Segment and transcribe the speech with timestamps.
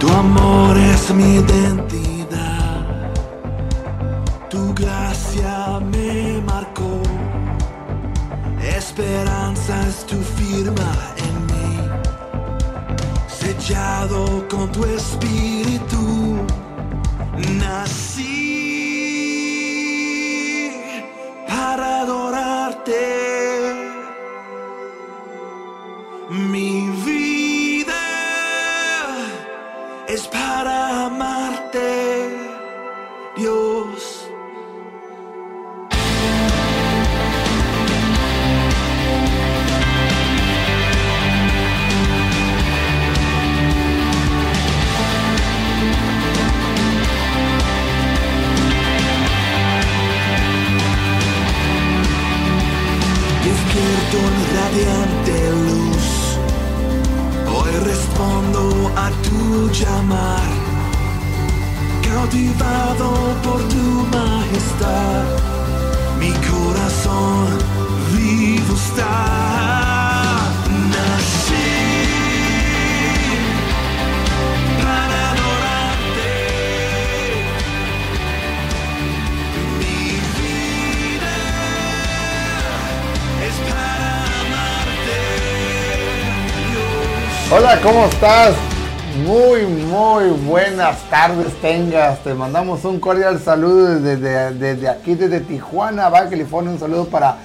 [0.00, 2.86] Tu amor es mi identidad,
[4.50, 7.00] tu gracia me marcó,
[8.76, 11.70] esperanza es tu firma en mí,
[13.28, 15.53] sellado con tu espíritu,
[62.24, 65.24] cautivado por tu majestad.
[66.18, 67.58] Mi corazón
[68.16, 70.38] vivo está.
[70.88, 71.70] Nací
[74.82, 76.32] para adorarte.
[79.78, 80.02] Mi
[80.38, 81.36] vida
[83.46, 84.10] es para
[84.40, 85.20] amarte,
[86.70, 87.52] Dios.
[87.52, 88.73] Hola, ¿cómo estás?
[89.22, 92.18] Muy, muy buenas tardes tengas.
[92.24, 96.72] Te mandamos un cordial saludo desde, desde aquí, desde Tijuana, Baja California.
[96.72, 97.36] Un saludo para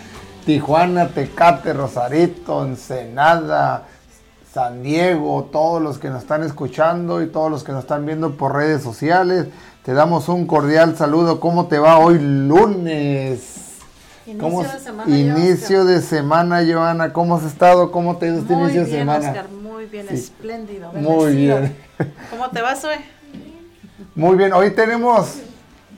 [0.46, 3.84] Tijuana, Tecate, Rosarito, Ensenada,
[4.52, 8.36] San Diego, todos los que nos están escuchando y todos los que nos están viendo
[8.36, 9.46] por redes sociales.
[9.86, 11.40] Te damos un cordial saludo.
[11.40, 13.58] ¿Cómo te va hoy lunes?
[14.26, 15.18] Inicio ¿Cómo- de semana.
[15.18, 17.14] inicio de semana, Joana.
[17.14, 17.92] ¿Cómo has estado?
[17.92, 19.28] ¿Cómo te ha ido este inicio bien, de semana?
[19.30, 19.46] Oscar,
[19.80, 20.16] muy bien, Sí.
[20.16, 20.92] espléndido.
[20.92, 21.74] Muy bien.
[22.30, 22.98] ¿Cómo te vas hoy?
[24.14, 25.36] Muy bien, hoy tenemos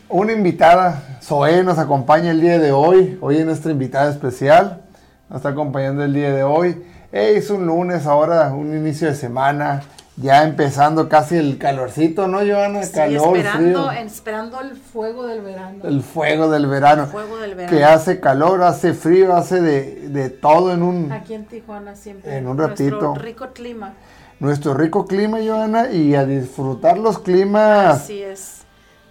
[0.07, 1.17] una invitada.
[1.23, 3.17] Zoe nos acompaña el día de hoy.
[3.21, 4.83] Hoy es nuestra invitada especial.
[5.29, 6.79] Nos está acompañando el día de hoy.
[7.11, 9.81] Es un lunes ahora, un inicio de semana.
[10.17, 12.83] Ya empezando casi el calorcito, ¿no, Joana?
[12.83, 13.91] Sí, Calor, esperando, frío.
[14.05, 15.83] esperando el fuego del verano.
[15.85, 17.03] El fuego del verano.
[17.03, 17.75] El fuego del verano.
[17.77, 21.11] Que hace calor, hace frío, hace de, de todo en un...
[21.11, 22.37] Aquí en Tijuana siempre.
[22.37, 23.15] En un nuestro ratito.
[23.15, 23.93] rico clima.
[24.39, 28.01] Nuestro rico clima, Joana, y a disfrutar los climas.
[28.03, 28.61] Así es.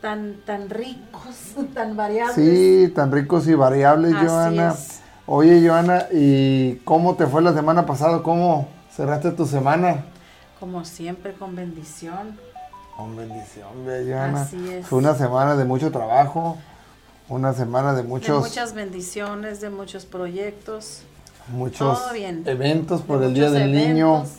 [0.03, 1.34] Tan, tan ricos,
[1.75, 2.34] tan variables.
[2.37, 4.72] Sí, tan ricos y variables, Así Joana.
[4.72, 5.00] es.
[5.27, 8.22] Oye, Joana, ¿y cómo te fue la semana pasada?
[8.22, 10.05] ¿Cómo cerraste tu semana?
[10.60, 12.38] Como siempre, con bendición.
[12.97, 14.43] Con bendición, ve, Joana.
[14.43, 14.87] Así es.
[14.87, 16.59] Fue una semana de mucho trabajo,
[17.28, 21.03] una semana de muchos, De muchas bendiciones, de muchos proyectos.
[21.48, 21.98] muchos
[22.44, 24.37] eventos por de el Día del Niño, eventos,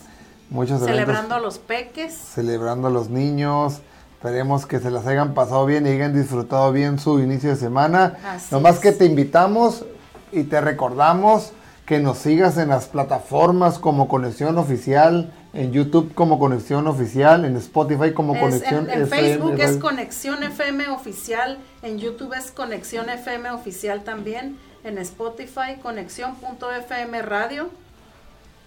[0.51, 2.13] muchos Celebrando a los peques.
[2.13, 3.79] celebrando a los niños.
[4.13, 8.17] Esperemos que se las hayan pasado bien y hayan disfrutado bien su inicio de semana.
[8.23, 8.81] Así Nomás es.
[8.81, 9.83] que te invitamos
[10.31, 11.53] y te recordamos
[11.87, 17.57] que nos sigas en las plataformas como Conexión Oficial, en YouTube como Conexión Oficial, en
[17.57, 19.77] Spotify como Es- Conexión en, en FM Facebook es.
[19.77, 27.69] Conexión FM Oficial, en YouTube es Conexión FM Oficial también, en Spotify Conexión.fm Radio,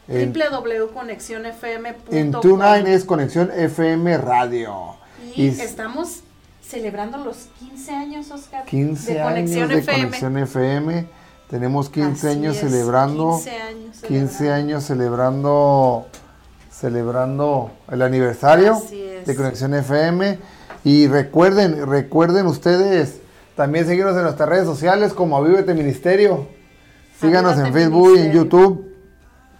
[0.08, 2.14] En, www.conexionfm.com.
[2.14, 4.96] en TuneIn es Conexión FM Radio.
[5.34, 6.20] Y, Y estamos
[6.62, 10.02] celebrando los 15 años, Oscar, 15 de años de FM.
[10.04, 11.06] Conexión FM.
[11.48, 13.30] Tenemos 15 Así años es, celebrando.
[13.36, 14.54] 15 años 15 celebrando.
[14.54, 16.06] años celebrando
[16.78, 20.38] celebrando el aniversario de Conexión FM
[20.84, 23.20] y recuerden recuerden ustedes
[23.56, 26.48] también seguirnos en nuestras redes sociales como Avívate Ministerio
[27.20, 28.32] síganos en Facebook y en.
[28.32, 28.92] YouTube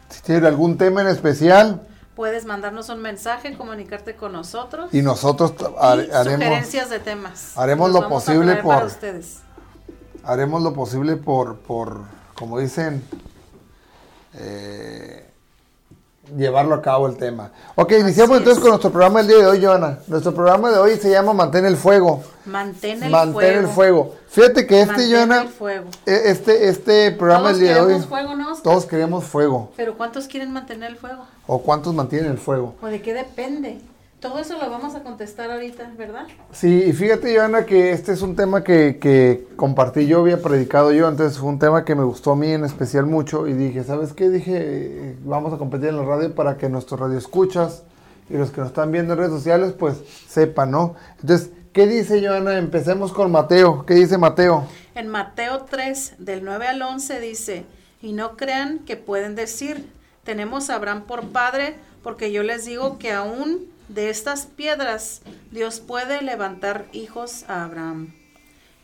[0.08, 4.94] si tienen algún tema en especial Puedes mandarnos un mensaje, comunicarte con nosotros.
[4.94, 7.52] y nosotros y haremos sugerencias de temas.
[7.56, 9.38] haremos lo posible por- ustedes.
[10.24, 12.02] haremos lo posible por, por
[12.36, 13.02] como dicen,
[14.34, 15.23] eh,
[16.36, 17.50] llevarlo a cabo el tema.
[17.74, 18.60] Ok, iniciamos Así entonces es.
[18.60, 19.98] con nuestro programa del día de hoy, Joana.
[20.06, 22.22] Nuestro programa de hoy se llama Mantén el Fuego.
[22.46, 23.58] Mantén el Mantén fuego.
[23.60, 24.14] el Fuego.
[24.28, 25.84] Fíjate que este, Mantén Joana, el fuego.
[26.06, 28.56] eh, este, este programa Todos del día de hoy, queremos fuego, ¿no?
[28.62, 29.72] Todos queremos fuego.
[29.76, 31.24] Pero ¿cuántos quieren mantener el fuego?
[31.46, 32.74] ¿O cuántos mantienen el fuego?
[32.82, 33.80] ¿O de qué depende?
[34.24, 36.26] Todo eso lo vamos a contestar ahorita, ¿verdad?
[36.50, 40.92] Sí, y fíjate, Joana, que este es un tema que, que compartí yo, había predicado
[40.92, 43.84] yo, entonces fue un tema que me gustó a mí en especial mucho y dije,
[43.84, 44.30] ¿sabes qué?
[44.30, 47.82] Dije, eh, vamos a competir en la radio para que nuestros radioescuchas
[48.30, 50.94] y los que nos están viendo en redes sociales, pues sepan, ¿no?
[51.20, 52.56] Entonces, ¿qué dice Joana?
[52.56, 53.84] Empecemos con Mateo.
[53.84, 54.64] ¿Qué dice Mateo?
[54.94, 57.66] En Mateo 3, del 9 al 11 dice,
[58.00, 59.86] y no crean que pueden decir,
[60.22, 65.80] tenemos a Abraham por padre, porque yo les digo que aún de estas piedras Dios
[65.80, 68.14] puede levantar hijos a Abraham.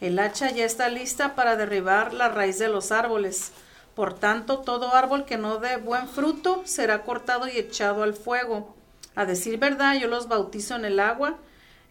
[0.00, 3.52] El hacha ya está lista para derribar la raíz de los árboles.
[3.94, 8.74] Por tanto, todo árbol que no dé buen fruto será cortado y echado al fuego.
[9.14, 11.38] A decir verdad, yo los bautizo en el agua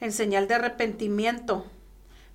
[0.02, 1.66] en señal de arrepentimiento.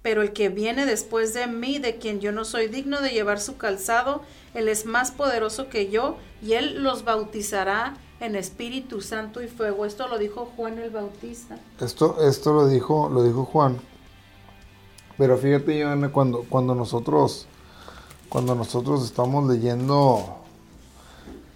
[0.03, 3.41] Pero el que viene después de mí, de quien yo no soy digno de llevar
[3.41, 4.23] su calzado,
[4.53, 9.85] él es más poderoso que yo, y él los bautizará en Espíritu Santo y fuego.
[9.87, 11.57] Esto lo dijo Juan el Bautista.
[11.81, 13.79] Esto, esto lo dijo, lo dijo Juan.
[15.19, 17.47] Pero fíjate, Joana, cuando, cuando nosotros,
[18.29, 20.39] cuando nosotros estamos leyendo,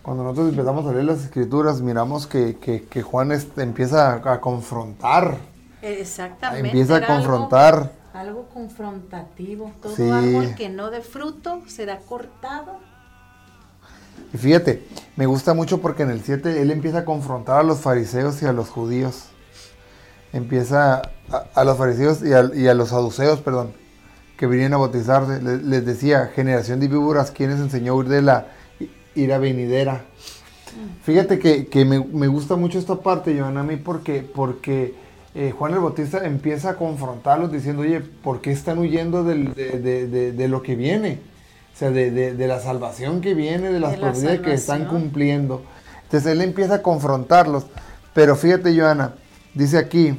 [0.02, 4.32] cuando nosotros empezamos a leer las escrituras, miramos que, que- que Juan este, empieza a,
[4.34, 5.38] a confrontar,
[5.82, 6.68] Exactamente.
[6.68, 7.92] empieza a algo- confrontar.
[8.14, 9.70] Algo, confrontativo.
[9.82, 10.08] Todo Sí.
[10.10, 12.78] árbol que no dé fruto será cortado.
[14.34, 14.82] Y fíjate,
[15.16, 18.46] me gusta mucho porque en el 7 él empieza a confrontar a los fariseos y
[18.46, 19.24] a los judíos.
[20.32, 23.72] Empieza a, a los fariseos y a, y a los saduceos, perdón,
[24.36, 25.42] que venían a bautizarse.
[25.42, 28.46] Le- Les, decía, generación de víboras, ¿quién les enseñó a huir de la
[29.14, 30.04] ira venidera?
[31.02, 34.94] Fíjate que, que me, me gusta mucho esta parte, Joana, a mí porque, porque
[35.34, 39.78] eh, Juan el Bautista empieza a confrontarlos diciendo, oye, ¿por qué están huyendo del- de,
[39.80, 41.20] de- de- de lo que viene?
[41.78, 44.86] O sea, de, de- de la salvación que viene, de las De la que están
[44.86, 45.62] cumpliendo.
[46.02, 47.66] Entonces él empieza a confrontarlos.
[48.14, 49.14] Pero fíjate, Joana,
[49.54, 50.18] dice aquí,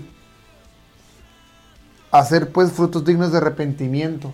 [2.11, 4.33] hacer pues frutos dignos de arrepentimiento.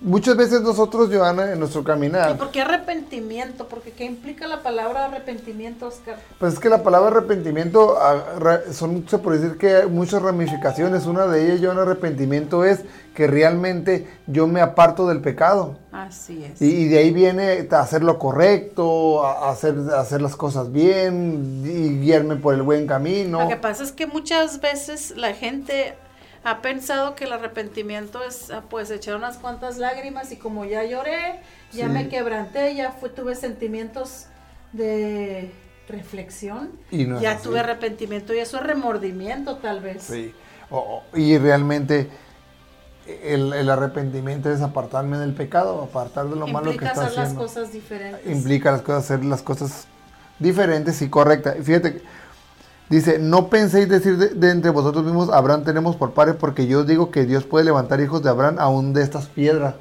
[0.00, 3.66] Muchas veces nosotros, Joana, en nuestro ¿Y caminar, por qué arrepentimiento?
[3.66, 6.20] Porque ¿qué implica la palabra arrepentimiento, Oscar?
[6.38, 11.06] Pues es que la palabra arrepentimiento ah, son, se puede decir que hay muchas ramificaciones.
[11.06, 15.76] Una de ellas, yo en arrepentimiento es que realmente yo me aparto del pecado.
[15.90, 16.62] Así es.
[16.62, 20.70] Y, y de ahí viene a hacer lo correcto, a hacer, a hacer las cosas
[20.70, 23.42] bien y guiarme por el buen camino.
[23.42, 25.96] Lo que pasa es que muchas veces la gente
[26.50, 30.84] ha pensado que el arrepentimiento es ah, pues echar unas cuantas lágrimas y como ya
[30.84, 31.40] lloré,
[31.72, 31.92] ya Sí.
[31.92, 34.26] me quebranté, ya fue, tuve sentimientos
[34.72, 35.52] de
[35.88, 40.02] reflexión, Y no ya tuve arrepentimiento y eso es remordimiento tal vez.
[40.02, 40.34] Sí.
[41.14, 42.08] Y realmente
[43.24, 47.16] el, el arrepentimiento es apartarme del pecado, apartar de lo malo que Implica está hacer
[47.16, 47.42] las haciendo.
[47.42, 48.26] cosas diferentes.
[48.30, 49.86] implica las cosas, hacer las cosas
[50.38, 51.56] diferentes y correctas.
[51.62, 52.02] Fíjate, que
[52.88, 56.84] dice, no penséis decir de, de entre vosotros mismos, Abraham tenemos por padre, porque yo
[56.84, 59.74] digo que Dios puede levantar hijos de Abraham aún de estas piedras.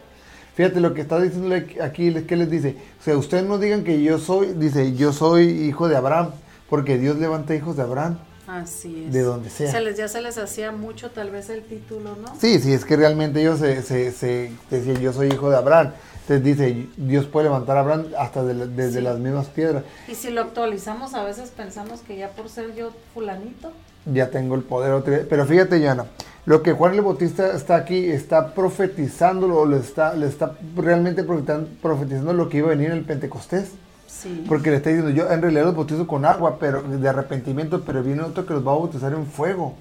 [0.55, 2.77] Fíjate lo que está diciendo aquí, ¿qué les dice?
[2.99, 6.31] O sea, ustedes no digan que yo soy, dice, yo soy hijo de Abraham,
[6.67, 8.17] porque Dios levanta hijos de Abraham.
[8.47, 9.13] Así es.
[9.13, 9.69] De donde sea.
[9.69, 12.33] Se les, ya se les hacía mucho tal vez el título, ¿no?
[12.39, 15.91] Sí, sí, es que realmente ellos se, se, se decían, yo soy hijo de Abraham.
[16.29, 19.01] Entonces dice, Dios puede levantar a Abraham hasta de desde Sí.
[19.01, 19.83] las mismas piedras.
[20.09, 23.71] Y si lo actualizamos, a veces pensamos que ya por ser yo fulanito,
[24.05, 25.25] ya tengo el poder otra vez.
[25.29, 26.05] Pero fíjate, Joana,
[26.45, 31.23] lo que Juan el Bautista está aquí, está profetizando, o le está, le está realmente
[31.23, 33.71] profetizando, profetizando lo que iba a venir en el Pentecostés.
[34.07, 34.43] sí.
[34.49, 38.03] Porque le está diciendo, yo en realidad los bautizo con agua, pero de arrepentimiento, pero
[38.03, 39.75] viene otro que los va a bautizar en fuego.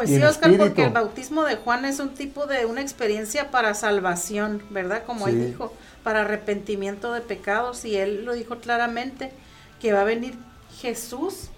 [0.00, 3.74] Pues sí, Oscar, porque el bautismo de Juan es un tipo de una experiencia para
[3.74, 5.02] salvación, ¿verdad?
[5.04, 9.30] Como él dijo, para arrepentimiento de pecados, y él lo dijo claramente,
[9.78, 10.38] que va a venir
[10.80, 11.50] Jesús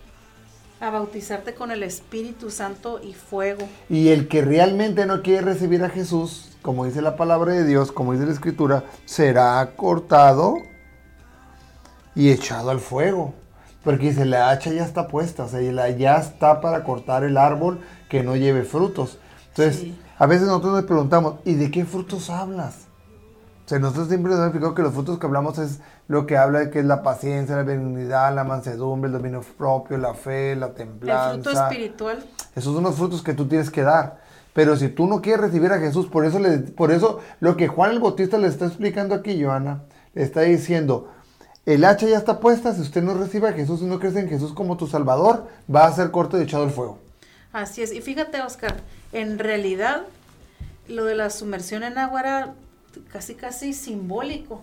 [0.81, 3.69] a bautizarte con el Espíritu Santo y fuego.
[3.89, 7.93] Y el que realmente no quiere recibir a Jesús, como dice la palabra de Dios,
[7.93, 10.57] como dice la Escritura, será cortado
[12.17, 13.35] y echado al fuego.
[13.85, 17.81] Porque dice, la hacha ya está puesta, o sea, ya está para cortar el árbol
[18.13, 19.19] que no lleve frutos.
[19.49, 19.99] Entonces, Sí.
[20.19, 22.75] a veces nosotros nos preguntamos, ¿y de qué frutos hablas?
[23.65, 26.37] O sea, nosotros siempre nos hemos explicado que los frutos que hablamos es lo que
[26.37, 30.55] habla de que es la paciencia, la benignidad, la mansedumbre, el dominio propio, la fe,
[30.57, 31.33] la El templanza.
[31.35, 32.25] fruto espiritual.
[32.55, 34.21] Esos son los frutos que tú tienes que dar.
[34.53, 37.69] Pero si tú no quieres recibir a Jesús, por eso, le- por eso lo que
[37.69, 41.09] Juan el Bautista le está explicando aquí, Joana, le está diciendo,
[41.65, 44.29] el hacha ya está puesta, si usted no recibe a Jesús y no cree en
[44.29, 46.99] Jesús como tu Salvador, va a ser corto y echado al fuego.
[47.53, 47.93] Así es.
[47.93, 48.77] Y fíjate, Oscar,
[49.13, 50.03] en realidad
[50.89, 52.55] lo de la sumersión en agua era
[53.11, 54.63] casi casi simbólico,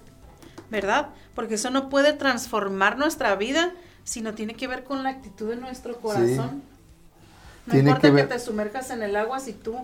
[0.69, 1.10] ¿verdad?
[1.36, 3.72] Porque eso no puede transformar nuestra vida,
[4.03, 6.63] sino tiene que ver con la actitud de nuestro corazón.
[7.65, 9.75] No Tiene importa que te sumerjas en el agua si tú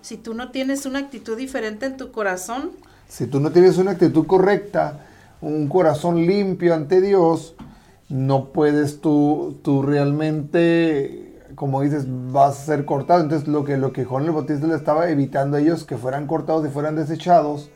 [0.00, 2.70] si tú no tienes una actitud diferente en tu corazón,
[3.08, 5.06] Si tú no tienes una actitud correcta,
[5.40, 7.54] un corazón limpio ante Dios,
[8.08, 11.27] no puedes tú, tú realmente
[11.58, 13.20] como dices, vas a ser cortado.
[13.20, 16.28] Entonces lo que, lo que Juan el Bautista le estaba evitando a ellos que fueran
[16.28, 17.68] cortados y fueran desechados,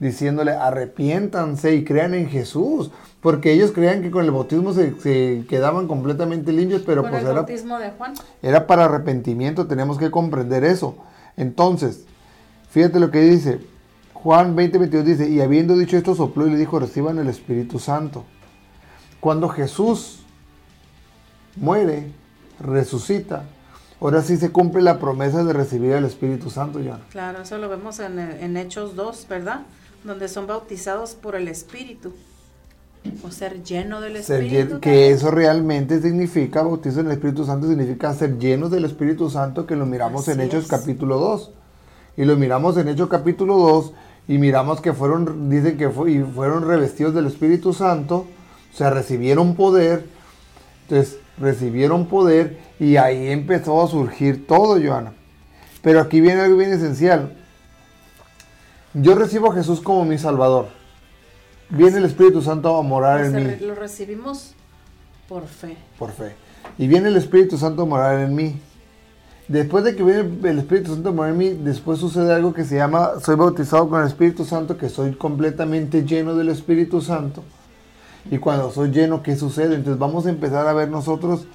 [0.00, 2.90] diciéndole arrepiéntanse y crean en Jesús.
[3.20, 7.26] Porque ellos creían que con el bautismo se, se quedaban completamente limpios, pero pues el
[7.26, 8.14] era, bautismo de Juan.
[8.42, 10.96] era para arrepentimiento, tenemos que comprender eso.
[11.36, 12.04] Entonces,
[12.70, 13.60] fíjate lo que dice.
[14.12, 17.78] Juan 20, 22 dice, y habiendo dicho esto, sopló y le dijo, reciban el Espíritu
[17.78, 18.24] Santo.
[19.20, 20.24] Cuando Jesús
[21.56, 22.12] muere,
[22.60, 23.44] resucita,
[24.00, 27.04] ahora sí se cumple la promesa de recibir el Espíritu Santo, Joana.
[27.10, 29.62] Claro, eso lo vemos en, en Hechos 2, ¿verdad?
[30.04, 32.12] Donde son bautizados por el Espíritu.
[33.24, 34.74] O ser lleno del Espíritu.
[34.74, 39.30] llen- que eso realmente significa, bautizo en el Espíritu Santo, significa ser llenos del Espíritu
[39.30, 40.70] Santo, que lo miramos en Así Hechos es.
[40.70, 41.50] capítulo 2.
[42.18, 43.92] Y lo miramos en Hechos capítulo 2
[44.28, 48.26] y miramos que fueron, dicen que fue- y fueron revestidos del Espíritu Santo,
[48.72, 50.04] o sea, recibieron poder,
[50.82, 55.12] entonces recibieron poder y ahí empezó a surgir todo, Joana.
[55.82, 57.36] Pero aquí viene algo bien esencial.
[58.94, 60.68] Yo recibo a Jesús como mi Salvador.
[61.70, 64.54] Viene el Espíritu Santo a morar en mí Lo recibimos
[65.28, 65.76] por fe.
[65.98, 66.34] por fe.
[66.76, 68.60] Y viene el Espíritu Santo a morar en mí.
[69.46, 72.64] Después de que viene el Espíritu Santo a morar en mí, después sucede algo que
[72.64, 77.42] se llama, soy bautizado con el Espíritu Santo, que soy completamente lleno del Espíritu Santo.
[78.30, 79.76] Y cuando soy lleno, ¿qué sucede?
[79.76, 81.46] Entonces vamos a empezar a ver nosotros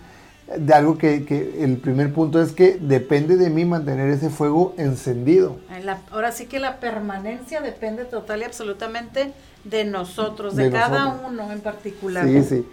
[0.57, 4.73] de algo que, que el primer punto es que depende de mí mantener ese fuego
[4.77, 5.57] encendido.
[5.75, 10.71] En la- ahora sí que la permanencia depende total y absolutamente de nosotros, de, De
[10.71, 11.31] cada nosotros.
[11.31, 12.27] uno en particular.
[12.27, 12.65] Sí, sí.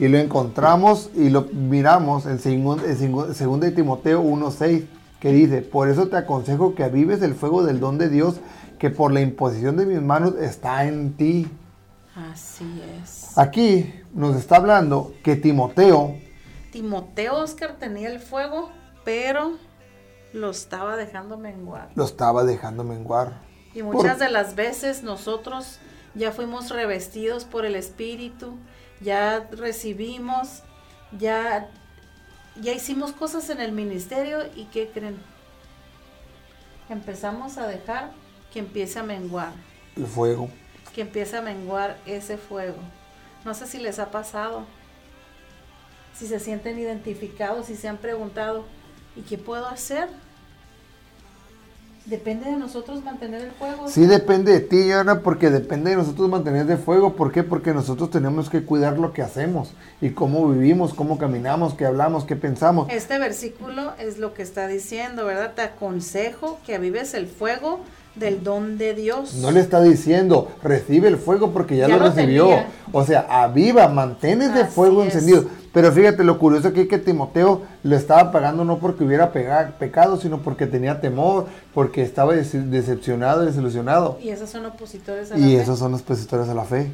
[0.00, 4.84] Y lo encontramos y lo miramos en 2 de Timoteo 1.6,
[5.20, 8.40] que dice, por eso te aconsejo que avives el fuego del don de Dios,
[8.80, 11.46] que por la imposición de mis manos está en ti.
[12.16, 13.21] Así es.
[13.36, 16.16] Aquí nos está hablando que Timoteo,
[16.70, 18.70] Timoteo Oscar tenía el fuego,
[19.04, 19.58] pero
[20.32, 21.90] lo estaba dejando menguar.
[21.94, 23.40] lo estaba dejando menguar.
[23.74, 25.78] Y muchas Por- de las veces nosotros
[26.14, 28.54] ya fuimos revestidos por el Espíritu,
[29.00, 30.62] ya recibimos,
[31.18, 31.68] ya,
[32.60, 35.16] ya hicimos cosas en el ministerio y ¿qué creen?
[36.88, 38.12] Empezamos a dejar
[38.52, 39.52] que empiece a menguar,
[39.96, 40.48] El fuego.
[40.94, 42.76] que empiece a menguar ese fuego.
[43.44, 44.64] No sé si les ha pasado,
[46.14, 48.64] si se sienten identificados, si se han preguntado,
[49.16, 50.08] ¿y qué puedo hacer?
[52.04, 53.88] Depende de nosotros mantener el fuego.
[53.88, 57.14] Sí depende de ti, Ana, porque depende de nosotros mantener de fuego.
[57.14, 57.44] ¿Por qué?
[57.44, 62.24] Porque nosotros tenemos que cuidar lo que hacemos y cómo vivimos, cómo caminamos, qué hablamos,
[62.24, 62.88] qué pensamos.
[62.90, 65.54] Este versículo es lo que está diciendo, ¿verdad?
[65.54, 67.78] Te aconsejo que avives el fuego
[68.14, 69.34] del don de Dios.
[69.34, 72.44] No le está diciendo, recibe el fuego porque ya, Ya lo lo recibió.
[72.46, 72.66] tenía.
[72.92, 75.14] O sea, aviva, mantén ese Así fuego es.
[75.14, 75.44] encendido.
[75.72, 80.18] Pero fíjate, lo curioso aquí es que Timoteo lo estaba pagando no porque hubiera pecado,
[80.20, 84.18] sino porque tenía temor, porque estaba dece- decepcionado, desilusionado.
[84.22, 85.62] Y esos son opositores a la Y fe.
[85.62, 86.90] esos son los opositores a la fe.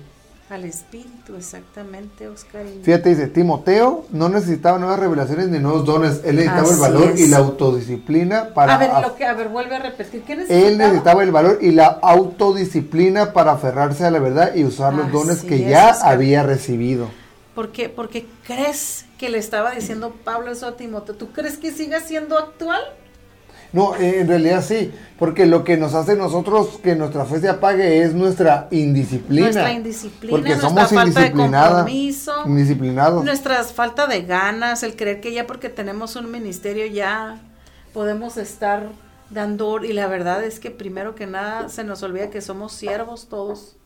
[0.50, 2.64] Al espíritu, exactamente, Oscar.
[2.83, 6.23] Fíjate, dice, Timoteo no necesitaba nuevas revelaciones ni nuevos dones.
[6.25, 8.75] Él necesitaba el valor y la autodisciplina para...
[8.75, 10.23] a ver, lo que, a ver, vuelve a repetir.
[10.23, 10.69] ¿Qué necesitaba?
[10.69, 15.07] Él necesitaba el valor y la autodisciplina para aferrarse a la verdad y usar los
[15.07, 16.12] Así dones que es, ya Oscar.
[16.12, 17.11] había recibido.
[17.55, 17.90] ¿Por qué?
[17.90, 21.14] Porque crees que le estaba diciendo Pablo eso a Timoteo.
[21.14, 22.81] ¿Tú crees que siga siendo actual?
[23.72, 27.48] No, eh, en realidad sí, porque lo que nos hace nosotros que nuestra fe se
[27.48, 29.42] apague es nuestra indisciplina.
[29.42, 33.25] Nuestra indisciplina, porque nuestra somos falta de compromiso, indisciplinados.
[33.25, 37.40] Nuestra falta de ganas, el creer que ya porque tenemos un ministerio ya
[37.92, 38.88] podemos estar
[39.30, 43.28] dando y la verdad es que primero que nada se nos olvida que somos siervos
[43.28, 43.76] todos.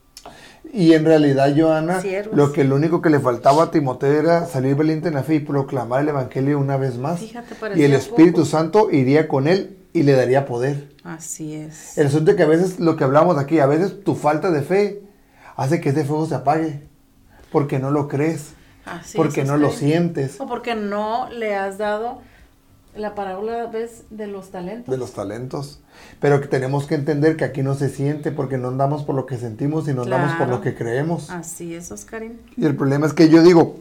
[0.71, 2.01] Y en realidad, Joana,
[2.31, 5.35] lo que lo único que le faltaba a Timoteo era salir valiente en la fe
[5.35, 7.19] y proclamar el evangelio una vez más.
[7.19, 8.45] Fíjate, y el Espíritu poco.
[8.45, 10.89] Santo iría con él y le daría poder.
[11.03, 11.97] Así es.
[11.97, 14.61] El asunto es que a veces lo que hablamos aquí, a veces tu falta de
[14.61, 15.03] fe
[15.55, 16.81] hace que ese fuego se apague.
[17.51, 18.53] Porque no lo crees,
[18.85, 22.21] Así porque es, no lo sientes O porque no le has dado
[22.95, 24.03] la parábola ¿ves?
[24.09, 24.91] de los talentos.
[24.91, 25.79] de los talentos.
[26.19, 29.25] Pero que tenemos que entender que aquí no se siente porque no andamos por lo
[29.25, 31.29] que sentimos, sino andamos por lo que creemos.
[31.29, 32.39] Así es, Oscarín.
[32.55, 33.77] Y el problema es que yo digo,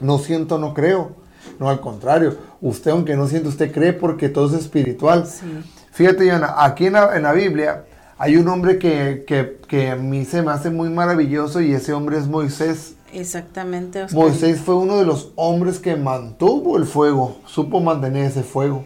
[0.00, 1.12] no siento, no creo.
[1.60, 5.26] No, al contrario, usted aunque no siente, usted cree porque todo es espiritual.
[5.26, 5.46] Sí.
[5.92, 7.84] Fíjate, Yana, aquí en la, en la Biblia
[8.18, 11.92] hay un hombre que, que, que a mí se me hace muy maravilloso y ese
[11.92, 12.95] hombre es Moisés.
[13.12, 14.26] Exactamente, Oscarín.
[14.26, 18.84] Moisés fue uno de los hombres que mantuvo el fuego, supo mantener ese fuego.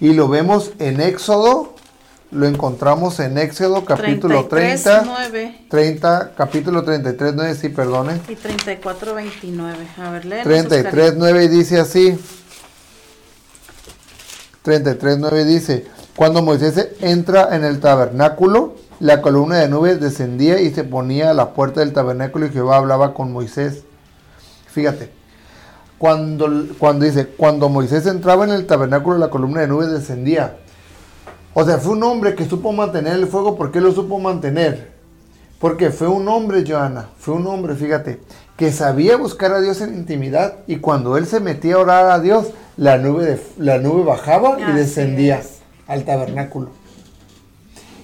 [0.00, 1.74] Y lo vemos en Éxodo,
[2.30, 8.20] lo encontramos en Éxodo capítulo 33, 30, 9 30, capítulo 33, 9, sí, perdone.
[8.28, 9.86] y 34, 29.
[9.98, 12.18] A ver, léenos, 33, 9 dice así.
[14.62, 20.70] 33, 9 dice, cuando Moisés entra en el tabernáculo, la columna de nubes descendía y
[20.72, 23.82] se ponía a la puerta del tabernáculo y Jehová hablaba con Moisés.
[24.68, 25.10] Fíjate,
[25.98, 26.48] cuando,
[26.78, 30.56] cuando dice, cuando Moisés entraba en el tabernáculo, la columna de nubes descendía.
[31.54, 33.56] O sea, fue un hombre que supo mantener el fuego.
[33.56, 34.92] ¿Por qué lo supo mantener?
[35.58, 38.20] Porque fue un hombre, Joana, fue un hombre, fíjate,
[38.58, 42.20] que sabía buscar a Dios en intimidad y cuando él se metía a orar a
[42.20, 45.60] Dios, la nube, de- la nube bajaba y descendía es.
[45.86, 46.68] al tabernáculo.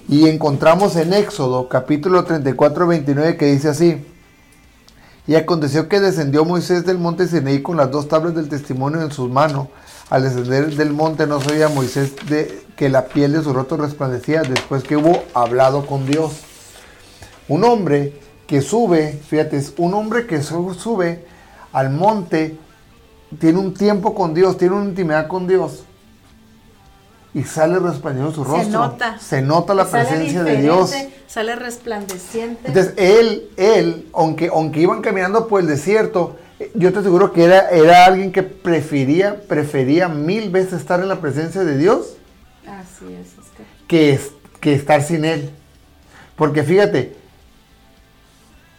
[0.09, 4.05] Y encontramos en Éxodo capítulo 34, 29 que dice así.
[5.25, 9.11] Y aconteció que descendió Moisés del monte Sinaí con las dos tablas del testimonio en
[9.11, 9.67] sus manos.
[10.09, 13.77] Al descender del monte no se oía Moisés de que la piel de su rostro
[13.77, 16.33] resplandecía después que hubo hablado con Dios.
[17.47, 21.25] Un hombre que sube, fíjate, es un hombre que su- sube
[21.71, 22.57] al monte,
[23.39, 25.85] tiene un tiempo con Dios, tiene una intimidad con Dios.
[27.33, 28.63] Y sale resplandeando su rostro.
[28.63, 29.19] Se nota.
[29.19, 30.93] Se nota la presencia de Dios.
[31.27, 32.67] Sale resplandeciente.
[32.67, 37.43] Entonces, él, él, aunque, aunque iban caminando por el desierto, eh, yo te aseguro que
[37.45, 42.17] era, era alguien que prefería, prefería mil veces estar en la presencia de Dios
[42.67, 43.65] Así es, Oscar.
[43.87, 44.19] que,
[44.59, 45.49] que estar sin él.
[46.35, 47.15] Porque fíjate,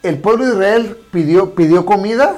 [0.04, 2.36] el pueblo de Israel pidió, pidió comida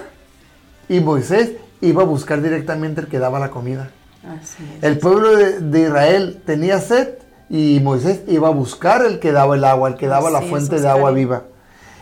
[0.88, 3.90] y Moisés iba a buscar directamente el que daba la comida.
[4.26, 4.82] Así es.
[4.82, 7.10] El pueblo de, de Israel tenía sed
[7.48, 10.50] y Moisés iba a buscar el que daba el agua, el que daba la es,
[10.50, 11.44] fuente de agua viva.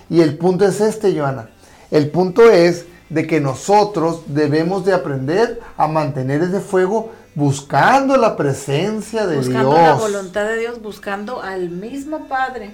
[0.08, 1.50] Y el punto es este, Joana.
[1.90, 8.36] El punto es de que nosotros debemos de aprender a mantener ese fuego buscando la
[8.36, 9.80] presencia de buscando Dios.
[9.82, 12.66] la voluntad de Dios, buscando al mismo Padre.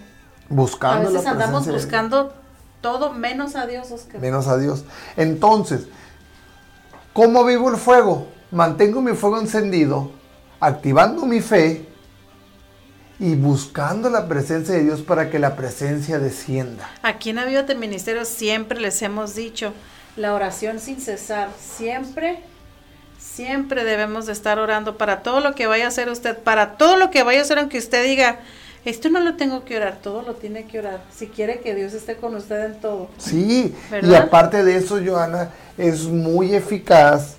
[0.51, 2.33] A Buscando veces la andamos presencia de- buscando
[2.81, 4.21] todo menos a Dios, Oscar.
[4.21, 4.85] menos a Dios.
[5.17, 5.87] Entonces,
[7.13, 8.27] ¿cómo vivo el fuego?
[8.51, 10.11] Mantengo mi fuego encendido,
[10.59, 11.87] activando mi fe
[13.21, 16.91] y buscando la presencia de Dios para que la presencia descienda.
[17.03, 19.73] Aquí en Avívate Ministerio siempre les hemos dicho
[20.17, 21.51] la oración sin cesar.
[21.61, 22.41] Siempre,
[23.21, 26.97] siempre debemos de estar orando para todo lo que vaya a hacer usted, para todo
[26.97, 28.41] lo que vaya a hacer, aunque usted diga,
[28.85, 31.05] esto no lo tengo que orar, todo lo tiene que orar.
[31.15, 33.11] Si quiere que Dios esté con usted en todo.
[33.17, 37.37] Sí, y aparte de eso, Joana, es muy eficaz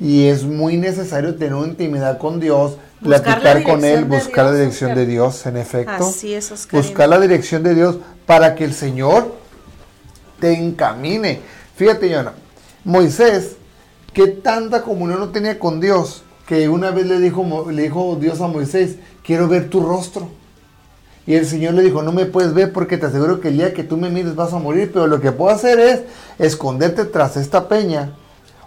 [0.00, 4.46] y es muy necesario tener una intimidad con Dios, Buscar la platicar con Él, buscar
[4.46, 5.06] la dirección Oscar.
[5.06, 6.08] de Dios, en efecto.
[6.08, 6.80] Así es, Oscar.
[6.80, 9.34] buscar la dirección de Dios para que el Señor
[10.40, 11.40] te encamine.
[11.76, 12.32] Fíjate, Joana,
[12.84, 13.56] Moisés,
[14.12, 18.40] que tanta comunión no tenía con Dios, que una vez le dijo, le dijo Dios
[18.40, 20.28] a Moisés, quiero ver tu rostro.
[21.26, 23.72] Y el Señor le dijo, no me puedes ver porque te aseguro que el día
[23.72, 26.02] que tú me mires vas a morir, pero lo que puedo hacer es
[26.38, 28.12] esconderte tras esta peña,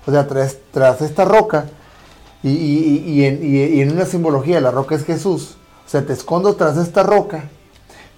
[0.08, 1.65] o sea, tras, tras esta roca,
[2.43, 6.56] y, y- en, y- en una simbología, la roca es Jesús, o sea, te escondo
[6.56, 7.46] tras esta roca,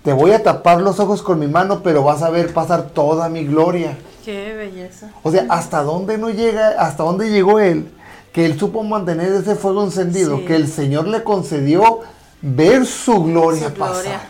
[0.04, 3.28] te voy a tapar los ojos con mi mano, pero vas a ver pasar toda
[3.30, 3.98] mi gloria.
[4.24, 5.10] Qué belleza.
[5.24, 7.90] O sea, hasta dónde no llega, hasta dónde llegó él,
[8.32, 10.46] que él supo mantener ese fuego encendido, Sí.
[10.46, 12.02] que el Señor le concedió
[12.42, 14.22] ver su gloria Su pasar.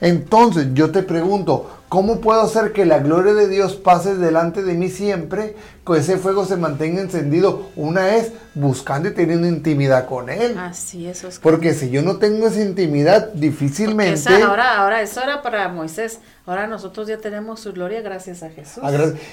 [0.00, 4.72] Entonces, yo te pregunto, ¿cómo puedo hacer que la gloria de Dios pase delante de
[4.72, 5.54] mí siempre?
[5.86, 7.66] Que ese fuego se mantenga encendido.
[7.76, 10.56] Una es buscando y teniendo intimidad con Él.
[10.56, 11.42] Así es, Oscar.
[11.42, 14.14] Porque si yo no tengo esa intimidad, difícilmente...
[14.14, 16.20] esa- ahora, ahora, eso era para Moisés.
[16.46, 18.82] Ahora nosotros ya tenemos su gloria gracias a Jesús.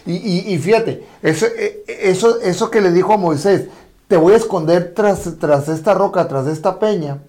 [0.05, 3.65] Y, y- y fíjate, eso, eh, eso, eso que le dijo a Moisés,
[4.07, 7.19] te voy a esconder tras, tras esta roca, tras esta peña,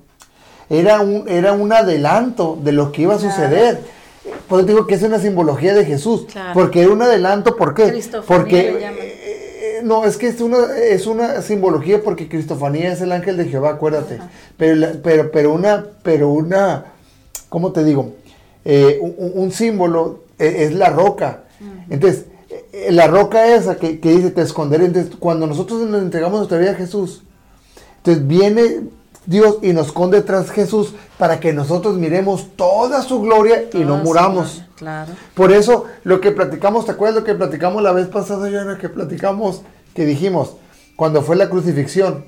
[0.70, 3.97] era un, era un adelanto de lo que iba a suceder.
[4.48, 6.54] Eso digo que es una simbología de Jesús, Claro.
[6.54, 8.02] porque era un adelanto, ¿por qué?
[8.26, 13.36] Porque, eh, no, es que es una, es una simbología porque Cristofanía es el ángel
[13.36, 14.16] de Jehová, acuérdate.
[14.16, 14.30] Ajá.
[14.56, 16.86] Pero, pero, pero una, pero una,
[17.48, 18.14] ¿cómo te digo?
[18.64, 21.44] Eh, un, símbolo eh, es la roca.
[21.90, 22.26] Entonces,
[22.90, 24.86] la roca esa que, que dice te esconderé.
[24.86, 27.22] Entonces, cuando nosotros nos entregamos nuestra vida a Jesús,
[27.98, 28.80] entonces viene
[29.28, 33.98] Dios y nos esconde tras Jesús para que nosotros miremos toda su gloria y no
[33.98, 34.54] muramos.
[34.54, 35.12] gloria, Claro.
[35.34, 38.78] Por eso, lo que platicamos, ¿te acuerdas lo que platicamos la vez pasada, Joana?
[38.78, 39.60] Que platicamos,
[39.94, 40.54] que dijimos,
[40.96, 42.24] cuando fue la crucifixión,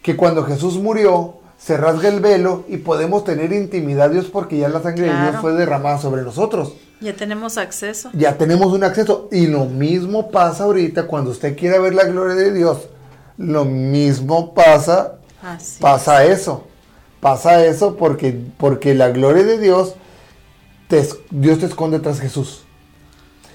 [0.00, 4.58] que cuando Jesús murió, se rasga el velo y podemos tener intimidad a Dios porque
[4.58, 5.40] ya la sangre de Dios Claro.
[5.40, 6.74] fue derramada sobre nosotros.
[7.00, 8.10] Ya tenemos acceso.
[8.12, 9.28] Ya tenemos un acceso.
[9.32, 12.78] Y lo mismo pasa ahorita cuando usted quiera ver la gloria de Dios.
[13.38, 15.80] Lo mismo pasa Así.
[15.80, 16.66] pasa eso.
[17.20, 19.94] Pasa eso porque, porque la gloria de Dios,
[20.88, 22.64] te Dios te esconde tras Jesús.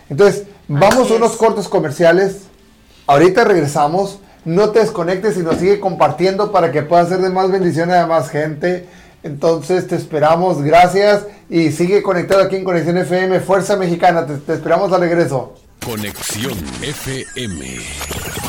[0.10, 1.38] Entonces, vamos Así a unos es.
[1.38, 2.44] cortes comerciales.
[3.08, 4.20] Ahorita regresamos.
[4.46, 8.30] No te desconectes, sino sigue compartiendo para que pueda ser de más bendición a más
[8.30, 8.88] gente.
[9.24, 14.54] Entonces te esperamos, gracias y sigue conectado aquí en Conexión FM, Fuerza Mexicana, te, te
[14.54, 15.56] esperamos al regreso.
[15.84, 18.47] Conexión FM.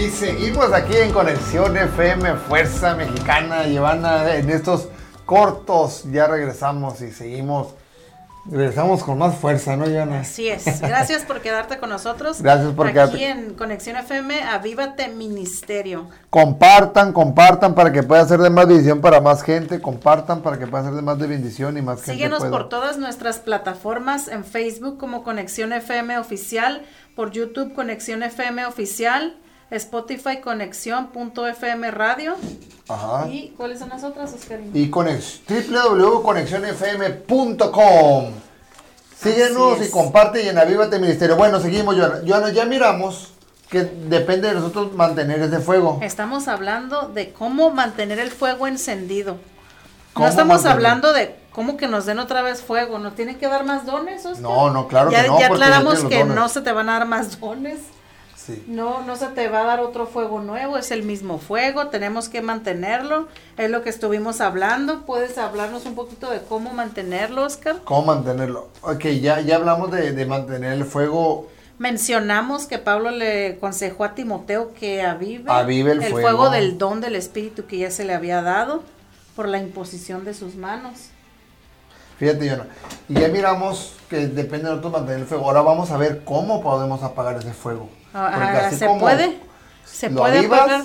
[0.00, 4.88] Y seguimos aquí en Conexión FM, Fuerza Mexicana, Giovanna, en estos
[5.26, 7.74] cortos ya regresamos y seguimos,
[8.46, 10.20] regresamos con más fuerza, ¿no, Giovanna?
[10.20, 10.80] Así es.
[10.80, 12.42] Gracias por quedarte con nosotros.
[12.42, 13.28] Gracias por Aquí quedarte.
[13.28, 16.08] en Conexión FM, Avívate Ministerio.
[16.30, 20.66] Compartan, compartan para que pueda ser de más bendición para más gente, compartan para que
[20.66, 24.44] pueda ser de más de bendición y más gente Síguenos por todas nuestras plataformas en
[24.44, 26.82] Facebook como Conexión FM Oficial,
[27.14, 29.36] por YouTube Conexión FM Oficial,
[29.70, 32.36] Spotify Conexión.fm Radio.
[32.88, 33.28] Ajá.
[33.28, 34.70] ¿Y cuáles son las otras, Oscarín?
[34.74, 38.24] y conex- www.conexionfm.com.
[39.16, 41.36] Síguenos y comparte y en Avívate Ministerio.
[41.36, 42.20] Bueno, seguimos, Joana.
[42.26, 43.32] Joana, ya miramos
[43.68, 45.98] que depende de nosotros mantener ese fuego.
[46.02, 49.36] Estamos hablando de cómo mantener el fuego encendido.
[50.14, 50.72] ¿Cómo No estamos mantener?
[50.76, 52.98] hablando de cómo que nos den otra vez fuego.
[52.98, 54.42] ¿Nos tienen que dar más dones, Oscar?
[54.42, 55.38] No, no, claro ya, que no.
[55.38, 56.34] Ya aclaramos que dones.
[56.34, 57.78] no se te van a dar más dones.
[58.54, 58.64] Sí.
[58.68, 62.28] No, no se te va a dar otro fuego nuevo, es el mismo fuego, tenemos
[62.28, 65.06] que mantenerlo, es lo que estuvimos hablando.
[65.06, 67.76] ¿Puedes hablarnos un poquito de cómo mantenerlo, Oscar?
[67.84, 68.68] ¿Cómo mantenerlo?
[68.82, 71.48] Ok, ya, ya hablamos de, de mantener el fuego.
[71.78, 76.20] Mencionamos que Pablo le aconsejó a Timoteo que avive, Avive el fuego.
[76.20, 78.82] fuego del don del Espíritu que ya se le había dado
[79.34, 81.08] por la imposición de sus manos.
[82.18, 82.66] Fíjate, Joana.
[83.08, 85.46] Y ya miramos que depende de nosotros mantener el fuego.
[85.46, 87.88] Ahora vamos a ver cómo podemos apagar ese fuego.
[88.14, 89.38] Ah, Porque ah, así ¿Se como puede?
[89.84, 90.84] ¿Se lo puede avivas, apagar?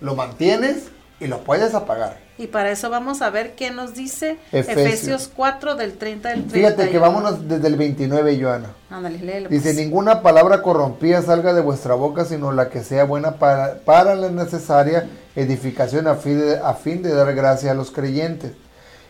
[0.00, 0.84] Lo mantienes
[1.20, 2.18] y lo puedes apagar.
[2.38, 4.76] Y para eso vamos a ver qué nos dice Efesios.
[4.86, 6.52] Efesios, 4 del 30 al 30.
[6.54, 8.68] Fíjate que vámonos desde el 29, Joana.
[8.90, 9.76] Ándale, léelo, Dice, pues.
[9.76, 14.28] ninguna palabra corrompida salga de vuestra boca, sino la que sea buena para, para la
[14.28, 18.52] necesaria edificación a fin, de, a fin de dar gracia a los creyentes.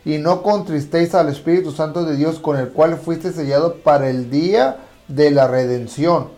[0.05, 4.31] Y no contristéis al Espíritu Santo de Dios, con el cual fuiste sellado para el
[4.31, 4.77] día
[5.09, 6.29] de la redención.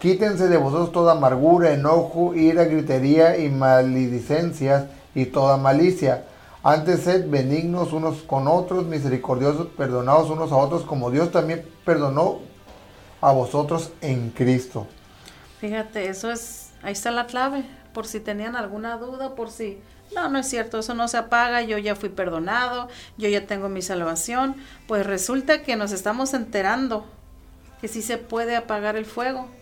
[0.00, 6.24] Quítense de vosotros toda amargura, enojo, ira, gritería y maledicencias y toda malicia.
[6.62, 12.38] Antes sed benignos unos con otros, misericordiosos, perdonados unos a otros, como Dios también perdonó
[13.20, 14.86] a vosotros en Cristo.
[15.60, 19.80] Fíjate, eso es, ahí está la clave, por si tenían alguna duda, por si,
[20.14, 23.68] no, no es cierto, eso no se apaga, yo ya fui perdonado, yo ya tengo
[23.68, 24.56] mi salvación,
[24.88, 27.04] pues resulta que nos estamos enterando
[27.82, 29.59] que sí se puede apagar el fuego.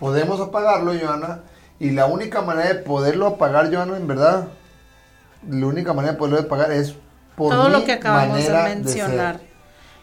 [0.00, 1.40] Podemos apagarlo, Joana,
[1.78, 4.48] y la única manera de poderlo apagar, Joana, en verdad,
[5.48, 6.94] la única manera de poderlo apagar es
[7.36, 9.40] por Todo mi lo que acabamos de mencionar.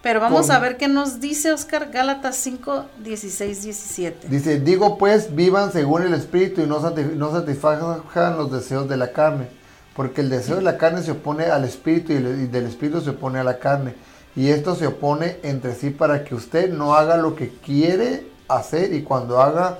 [0.03, 4.27] Pero vamos Por- a ver qué nos dice Oscar Gálatas 5, 16, 17.
[4.29, 8.95] Dice, digo pues, vivan según el Espíritu y no, satisf- no satisfagan los deseos de
[8.97, 9.47] la carne,
[9.95, 13.01] porque el deseo de la carne se opone al Espíritu y, el- y del Espíritu
[13.01, 13.95] se opone a la carne,
[14.35, 18.93] y esto se opone entre sí para que usted no haga lo que quiere hacer
[18.93, 19.79] y cuando haga,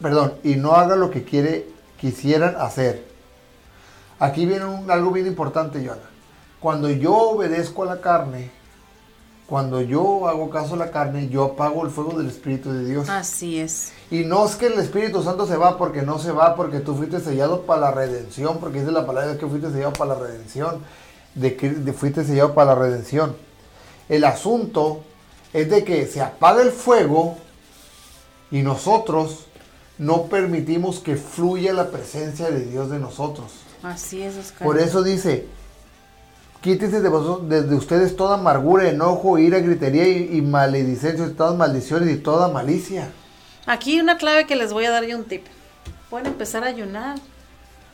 [0.00, 1.66] perdón, y no haga lo que quiere,
[2.00, 3.04] quisieran hacer.
[4.18, 6.02] Aquí viene un- algo bien importante, Joana.
[6.60, 8.50] Cuando yo obedezco a la carne,
[9.46, 13.08] cuando yo hago caso a la carne, yo apago el fuego del Espíritu de Dios.
[13.08, 13.92] Así es.
[14.10, 16.94] Y no es que el Espíritu Santo se va porque no se va, porque tú
[16.94, 20.80] fuiste sellado para la redención, porque dice la palabra que fuiste sellado para la redención,
[21.34, 23.34] de que fuiste sellado para la redención.
[24.08, 25.00] El asunto
[25.52, 27.36] es de que se apaga el fuego
[28.50, 29.46] y nosotros
[30.00, 33.52] no permitimos que fluya la presencia de Dios de nosotros.
[33.82, 34.66] Así es, Oscar.
[34.66, 35.46] Por eso dice,
[36.62, 41.54] quítese de, vosotros, de, de ustedes toda amargura, enojo, ira, gritería y, y maledicencia, todas
[41.54, 43.10] maldiciones y toda malicia.
[43.66, 45.44] Aquí una clave que les voy a dar yo un tip.
[46.08, 47.18] Pueden empezar a ayunar.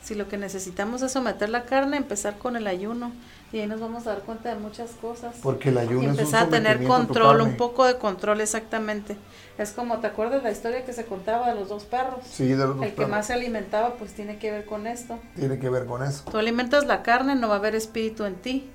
[0.01, 3.11] Si lo que necesitamos es someter la carne, empezar con el ayuno.
[3.53, 5.35] Y ahí nos vamos a dar cuenta de muchas cosas.
[5.41, 9.15] Porque el ayuno y es un empezar a tener control, un poco de control exactamente.
[9.57, 12.19] Es como, ¿te acuerdas la historia que se contaba de los dos perros?
[12.29, 15.17] Sí, de los dos el que más se alimentaba pues tiene que ver con esto.
[15.35, 16.23] Tiene que ver con eso.
[16.29, 18.69] Tú alimentas la carne, no va a haber espíritu en ti.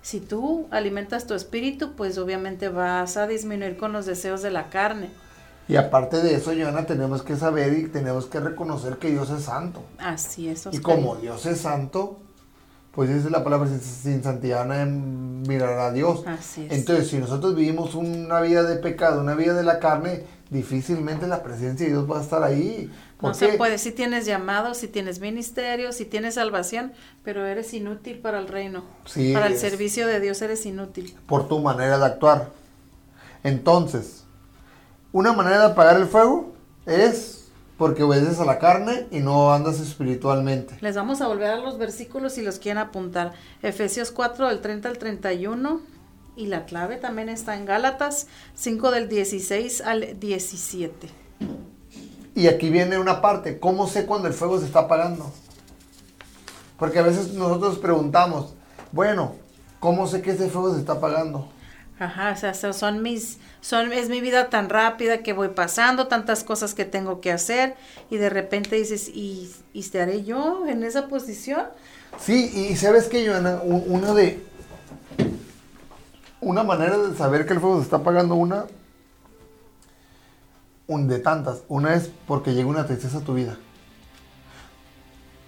[0.00, 4.70] Si tú alimentas tu espíritu, pues obviamente vas a disminuir con los deseos de la
[4.70, 5.10] carne.
[5.68, 9.44] Y aparte de eso, Joana, tenemos que saber y tenemos que reconocer que Dios es
[9.44, 9.82] santo.
[9.98, 10.66] Así es.
[10.66, 10.82] Y Oscar.
[10.82, 12.18] como Dios es santo,
[12.94, 16.22] pues dice la palabra, sin, santidad nadie mirará a Dios.
[16.26, 16.72] Así es.
[16.72, 21.42] Entonces, si nosotros vivimos una vida de pecado, una vida de la carne, difícilmente la
[21.42, 22.90] presencia de Dios va a estar ahí.
[23.18, 26.92] ¿Por No se puede, si tienes llamado, si tienes ministerio, si tienes salvación,
[27.24, 28.84] pero eres inútil para el reino.
[29.06, 31.16] Sí, para el es- servicio de Dios eres inútil.
[31.26, 32.50] Por tu manera de actuar.
[33.42, 34.24] Entonces,
[35.12, 36.52] una manera de apagar el fuego
[36.86, 37.33] es
[37.76, 40.76] porque obedeces a la carne y no andas espiritualmente.
[40.80, 43.32] Les vamos a volver a los versículos si los quieren apuntar.
[43.62, 45.80] Efesios 4 del 30 al 31
[46.36, 51.08] y la clave también está en Gálatas 5 del 16 al 17.
[52.36, 55.32] Y aquí viene una parte, ¿cómo sé cuando el fuego se está apagando?
[56.78, 58.54] Porque a veces nosotros preguntamos,
[58.90, 59.36] bueno,
[59.78, 61.48] ¿cómo sé que ese fuego se está apagando?
[61.98, 66.08] Ajá, o sea, so- son mis, son, es mi vida tan rápida que voy pasando,
[66.08, 67.76] tantas cosas que tengo que hacer
[68.10, 71.66] y de repente dices, ¿y, y estaré yo en esa posición?
[72.18, 74.40] Sí, y sabes que, Joana, una de.
[76.40, 78.66] Una manera de saber que el fuego se está apagando, una.
[80.86, 81.62] Un de tantas.
[81.68, 83.56] Una es porque llega una tristeza a tu vida.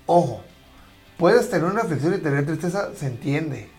[0.06, 0.42] Ojo,
[1.18, 3.70] puedes tener una aflicción y tener tristeza, se entiende.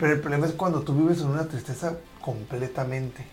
[0.00, 3.26] Pero el problema es cuando tú vives en una tristeza completamente.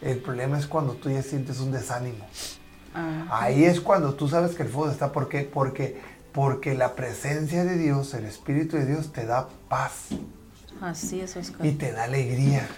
[0.00, 2.26] El problema es cuando tú ya sientes un desánimo.
[2.94, 5.12] Ah, Ahí es cuando tú sabes que el fuego está.
[5.12, 5.42] ¿Por qué?
[5.42, 6.00] Porque,
[6.32, 10.08] porque la presencia de Dios, el Espíritu de Dios, te da paz
[10.80, 11.64] así es, Oscar.
[11.66, 12.68] y te da alegría.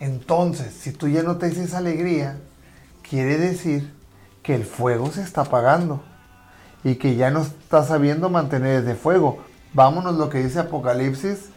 [0.00, 2.38] Entonces, si tú ya no te dices alegría,
[3.08, 3.92] quiere decir
[4.42, 6.02] que el fuego se está apagando
[6.84, 9.44] y que ya no estás sabiendo mantener ese fuego.
[9.74, 11.50] Vámonos lo que dice Apocalipsis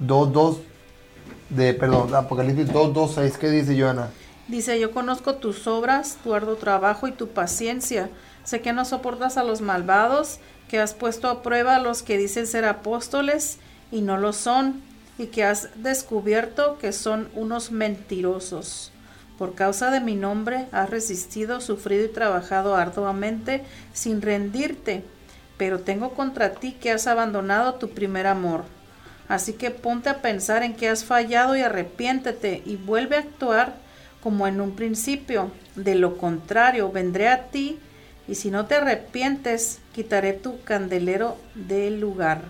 [0.00, 0.58] 2.2
[1.50, 4.10] de, perdón, Apocalipsis 2.2.6, ¿qué dice Joana?
[4.48, 8.10] Dice, yo conozco tus obras, tu arduo trabajo y tu paciencia.
[8.44, 12.16] Sé que no soportas a los malvados, que has puesto a prueba a los que
[12.16, 13.58] dicen ser apóstoles
[13.90, 14.82] y no lo son,
[15.18, 18.92] y que has descubierto que son unos mentirosos.
[19.38, 25.04] Por causa de mi nombre has resistido, sufrido y trabajado arduamente sin rendirte,
[25.56, 28.64] pero tengo contra ti que has abandonado tu primer amor.
[29.28, 33.74] Así que ponte a pensar en que has fallado y arrepiéntete y vuelve a actuar
[34.22, 35.50] como en un principio.
[35.74, 37.78] De lo contrario, vendré a ti
[38.28, 42.42] y si no te arrepientes, quitaré tu candelero del lugar.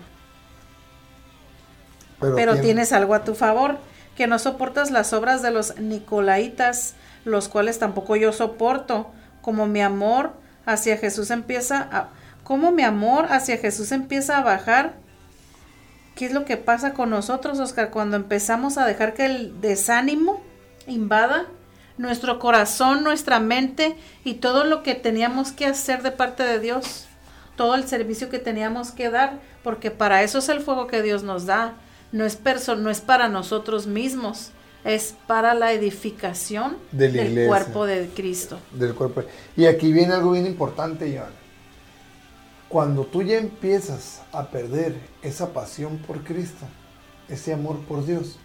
[2.35, 3.77] Pero tiene- tienes algo a tu favor,
[4.15, 9.81] que no soportas las obras de los Nicolaitas, los cuales tampoco yo soporto, como mi
[9.81, 10.31] amor
[10.65, 12.09] hacia Jesús empieza a
[12.47, 14.93] como mi amor hacia Jesús empieza a bajar.
[16.15, 20.41] ¿Qué es lo que pasa con nosotros, Oscar, cuando empezamos a dejar que el desánimo
[20.87, 21.45] invada
[21.97, 27.03] nuestro corazón, nuestra mente y todo lo que teníamos que hacer de parte de Dios?
[27.57, 31.23] todo el servicio que teníamos que dar, porque para eso es el fuego que Dios
[31.23, 31.73] nos da.
[32.11, 34.51] No es, perso no es para nosotros mismos,
[34.85, 37.47] es para la edificación De la del iglesia.
[37.49, 38.59] cuerpo de Cristo.
[38.71, 39.23] del cuerpo.
[39.57, 41.46] Y aquí viene algo bien importante, Joan.
[42.69, 46.65] Cuando tú ya empiezas a perder esa pasión por Cristo,
[47.29, 48.37] ese amor por Dios,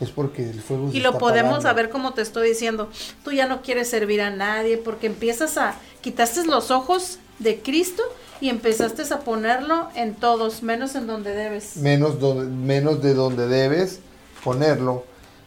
[0.00, 2.88] es porque el fuego se Y lo está podemos saber como te estoy diciendo.
[3.22, 8.02] Tú ya no quieres servir a nadie porque empiezas a quitaste los ojos de Cristo
[8.40, 11.76] y empezaste a ponerlo en todos, menos en donde debes.
[11.76, 14.00] menos, donde, menos de donde debes
[14.42, 15.04] ponerlo.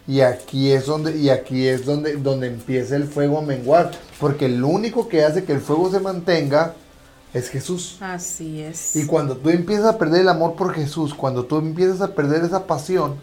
[0.08, 3.91] Y aquí es donde, y aquí es donde, donde empieza el fuego a menguar.
[4.19, 6.76] Porque el único que hace que el fuego se mantenga
[7.34, 7.98] es Jesús.
[8.00, 8.96] Así es.
[8.96, 12.44] Y cuando tú empiezas a perder el amor por Jesús, cuando tú empiezas a perder
[12.44, 13.18] esa pasión,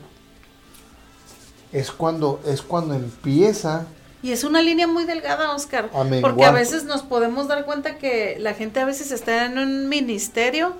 [1.72, 3.86] es cuando, es cuando empieza
[4.22, 6.32] Y es una línea muy delgada, Oscar, A menguar.
[6.32, 9.88] porque a veces nos podemos dar cuenta que la gente a veces está en un
[9.88, 10.74] ministerio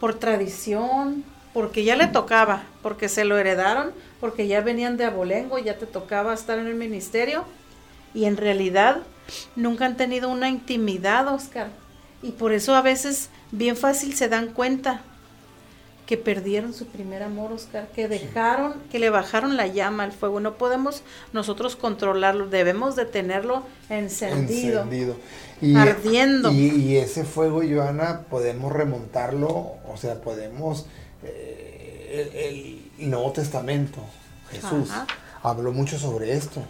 [0.00, 5.58] por tradición, porque ya le tocaba, porque se lo heredaron, porque ya venían de abolengo,
[5.58, 7.44] ya te tocaba estar en el ministerio,
[8.12, 8.98] y en realidad
[9.54, 11.68] nunca han tenido una intimidad, Oscar,
[12.22, 15.02] y por eso a veces bien fácil se dan cuenta
[16.06, 20.40] que perdieron su primer amor, Oscar, que dejaron, que le bajaron la llama al fuego.
[20.40, 24.82] No podemos nosotros controlarlo, debemos de tenerlo encendido.
[24.82, 25.16] encendido.
[25.76, 26.50] Ardiendo.
[26.50, 30.86] Y, y ese fuego, Joana, podemos remontarlo, o sea, podemos...
[31.22, 31.70] eh,
[32.12, 34.00] el, el Nuevo Testamento,
[34.50, 35.06] Jesús, Ajá.
[35.42, 36.62] habló mucho sobre esto.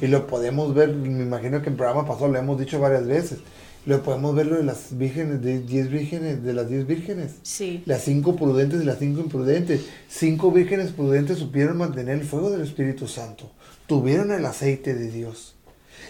[0.00, 3.06] Y lo podemos ver, me imagino que en el programa pasado lo hemos dicho varias
[3.06, 3.38] veces.
[3.86, 7.36] Lo podemos ver lo de las vírgenes, de 10 vírgenes, de las 10 vírgenes.
[7.42, 7.82] Sí.
[7.86, 9.86] Las cinco prudentes y las cinco imprudentes.
[10.08, 13.50] Cinco vírgenes prudentes supieron mantener el fuego del Espíritu Santo.
[13.86, 15.54] Tuvieron el aceite de Dios.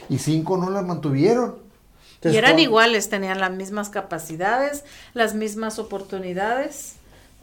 [0.08, 1.56] Y cinco no las mantuvieron.
[2.24, 6.96] Y eran iguales, tenían las mismas capacidades, las mismas oportunidades,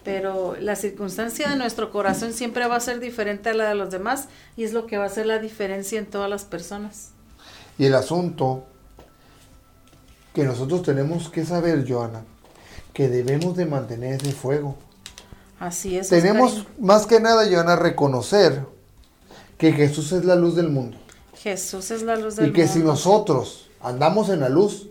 [0.03, 3.89] Pero la circunstancia de nuestro corazón siempre va a ser diferente a la de los
[3.89, 7.09] demás y es lo que va a hacer la diferencia en todas las personas.
[7.77, 8.65] Y el asunto
[10.37, 12.21] que nosotros tenemos que saber, Joana,
[12.93, 14.75] que debemos de mantener ese fuego.
[15.59, 16.09] Así es.
[16.09, 18.63] Tenemos más que nada, Joana, reconocer
[19.57, 20.95] que Jesús es la luz del mundo.
[21.33, 22.91] Jesús es la luz del Y que si mundo.
[22.93, 24.89] nosotros andamos en la luz,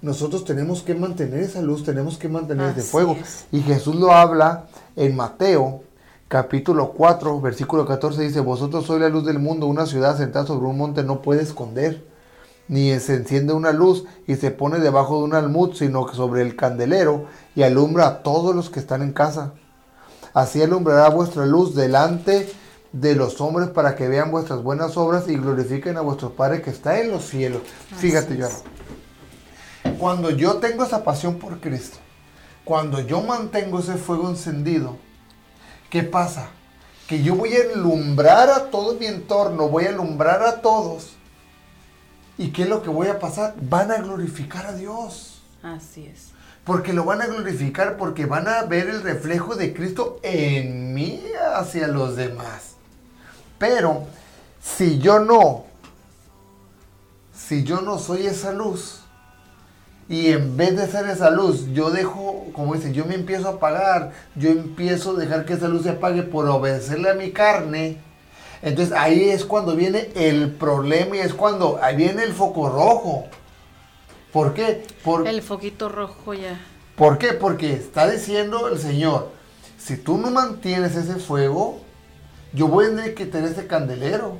[0.00, 3.14] nosotros tenemos que mantener esa luz, tenemos que mantener ese fuego.
[3.20, 3.44] es.
[3.52, 5.82] Y Jesús lo habla en Mateo,
[6.28, 10.66] capítulo 4, versículo 14, dice, vosotros sois la luz del mundo, una ciudad sentada sobre
[10.66, 12.07] un monte no puede esconder,
[12.68, 16.42] ni se enciende una luz y se pone debajo de un almud, sino que sobre
[16.42, 17.26] el candelero
[17.56, 19.52] y alumbra a todos los que están en casa.
[20.34, 22.48] Así alumbrará vuestra luz delante
[22.92, 26.70] de los hombres para que vean vuestras buenas obras y glorifiquen a vuestro Padre que
[26.70, 27.62] está en los cielos.
[27.96, 28.36] Fíjate.
[28.36, 28.54] Joana.
[29.98, 31.98] Cuando yo tengo esa pasión por Cristo,
[32.64, 34.96] cuando yo mantengo ese fuego encendido,
[35.90, 36.50] ¿qué pasa?
[37.08, 41.17] Que yo voy a alumbrar a todo mi entorno, voy a alumbrar a todos.
[42.38, 43.54] ¿Y qué es lo que voy a pasar?
[43.60, 45.42] Van a glorificar a Dios.
[45.62, 46.28] Así es.
[46.64, 51.22] Porque lo van a glorificar, porque van a ver el reflejo de Cristo en mí
[51.54, 52.76] hacia los demás.
[53.58, 54.06] Pero
[54.62, 55.64] si yo no,
[57.34, 59.00] si yo no soy esa luz,
[60.08, 63.52] y en vez de ser esa luz, yo dejo, como dicen, yo me empiezo a
[63.52, 67.98] apagar, yo empiezo a dejar que esa luz se apague por obedecerle a mi carne.
[68.62, 73.26] Entonces ahí es cuando viene el problema y es cuando ahí viene el foco rojo.
[74.32, 74.86] ¿Por qué?
[75.04, 76.60] Por, El foquito rojo ya.
[76.96, 77.32] ¿Por qué?
[77.32, 79.30] Porque está diciendo el Señor,
[79.78, 81.80] si tú no mantienes ese fuego,
[82.52, 84.36] yo voy a tener que tener ese candelero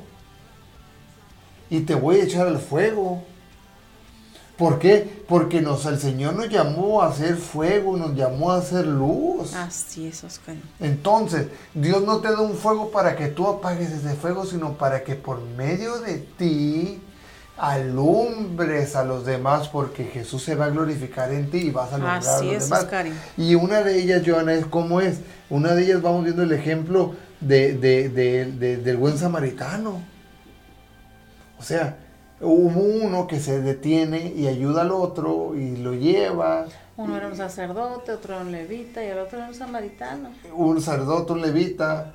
[1.70, 3.22] y te voy a echar al fuego.
[4.58, 5.22] ¿Por qué?
[5.28, 9.54] Porque nos, el Señor nos llamó a hacer fuego, nos llamó a hacer luz.
[9.54, 10.56] Así es, Oscar.
[10.80, 15.04] Entonces, Dios no te da un fuego para que tú apagues ese fuego, sino para
[15.04, 17.00] que por medio de ti
[17.56, 21.96] alumbres a los demás, porque Jesús se va a glorificar en ti y vas a
[21.96, 22.84] alumbrar a Así los es, demás.
[22.84, 23.14] Oscarín.
[23.36, 25.18] Y una de ellas, Joana, es cómo es.
[25.50, 30.02] Una de ellas vamos viendo el ejemplo de, de- de- de- del buen samaritano.
[31.58, 31.96] O sea,
[32.40, 36.66] hubo uno que se detiene y ayuda al otro y lo lleva.
[36.96, 40.30] Uno era un sacerdote, otro era un levita y el otro era un samaritano.
[40.54, 42.14] un sacerdote, un levita.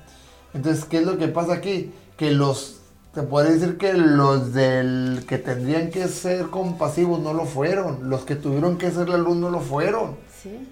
[0.54, 1.92] Entonces, ¿qué es lo que pasa aquí?
[2.18, 2.82] Que los,
[3.14, 8.24] te podría decir que los del que tendrían que ser compasivos no lo fueron, los
[8.24, 10.18] que tuvieron que ser la luz no lo fueron.
[10.42, 10.70] Sí.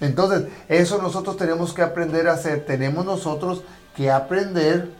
[0.00, 3.62] Entonces, eso nosotros tenemos que aprender a hacer, tenemos nosotros
[3.96, 4.90] que aprender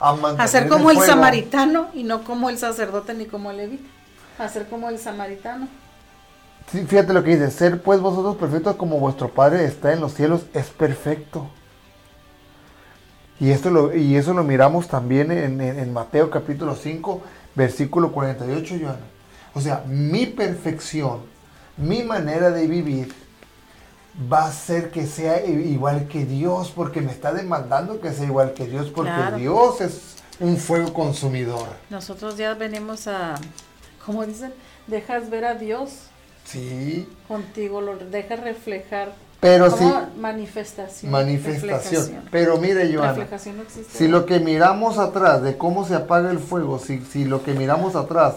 [0.00, 3.88] a Hacer como el samaritano y no como el sacerdote ni como el levita.
[4.38, 5.68] Hacer como el samaritano.
[6.72, 10.14] Sí, fíjate lo que dice, ser pues vosotros perfectos como vuestro Padre está en los
[10.14, 11.46] cielos, es perfecto.
[13.40, 17.22] Y, esto lo, y eso lo miramos también en, en- en Mateo capítulo 5,
[17.54, 18.98] versículo 48, Joana.
[19.54, 21.20] O sea, mi perfección,
[21.76, 23.12] mi manera de vivir
[24.32, 28.52] va a ser que sea igual que Dios, porque me está demandando que sea igual
[28.54, 29.36] que Dios, porque Claro.
[29.38, 30.00] Dios es
[30.40, 31.66] un fuego consumidor.
[31.90, 33.34] Nosotros ya venimos a,
[34.04, 34.52] como dicen,
[34.86, 35.90] dejas ver a Dios
[36.44, 39.14] Sí, contigo, lo dejas reflejar.
[39.40, 41.10] pero como sí, manifestación.
[41.10, 42.22] manifestación.
[42.30, 43.64] Pero mire, Joana, no.
[43.92, 47.54] Si lo que miramos atrás de cómo se apaga el fuego, si, si lo que
[47.54, 48.34] miramos atrás,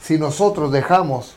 [0.00, 1.34] si nosotros dejamos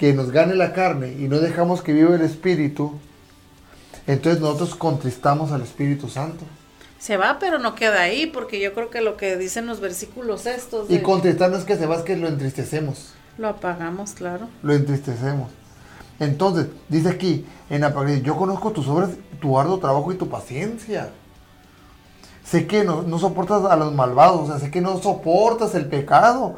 [0.00, 2.94] que nos gane la carne y no dejamos que viva el Espíritu,
[4.06, 6.42] entonces nosotros contristamos al Espíritu Santo.
[6.98, 10.46] Se va, pero no queda ahí, porque yo creo que lo que dicen los versículos
[10.46, 13.12] estos Y de- contristar no es que se va, es que lo entristecemos.
[13.36, 14.48] lo apagamos, claro.
[14.62, 15.50] Lo entristecemos.
[16.18, 21.10] Entonces, dice aquí, en Apocalipsis, yo conozco tus obras, tu arduo trabajo y tu paciencia.
[22.50, 25.86] Sé que no, no soportas a los malvados, o sea, sé que no soportas el
[25.86, 26.56] pecado,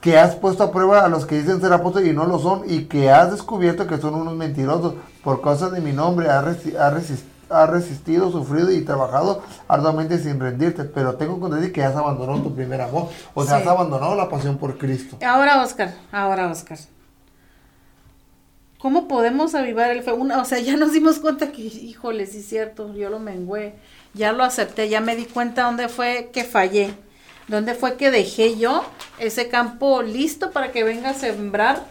[0.00, 2.62] que has puesto a prueba a los que dicen ser apóstoles y no lo son,
[2.66, 4.94] y que has descubierto que son unos mentirosos.
[5.22, 10.40] Por causa de mi nombre, has, resi- resis- has resistido, sufrido y trabajado arduamente sin
[10.40, 13.62] rendirte, pero tengo que decir que has abandonado tu primer amor, o sea, Sí.
[13.62, 15.18] has abandonado la pasión por Cristo.
[15.24, 16.78] Ahora, Oscar, ahora, Oscar.
[18.78, 20.20] ¿Cómo podemos avivar el fuego?
[20.22, 23.74] Una- O sea, ya nos dimos cuenta que, híjole, sí es cierto, yo lo mengué,
[24.14, 26.94] ya lo acepté, ya me di cuenta dónde fue que fallé,
[27.46, 28.84] dónde fue que dejé yo
[29.18, 31.84] ese campo listo para que venga a sembrar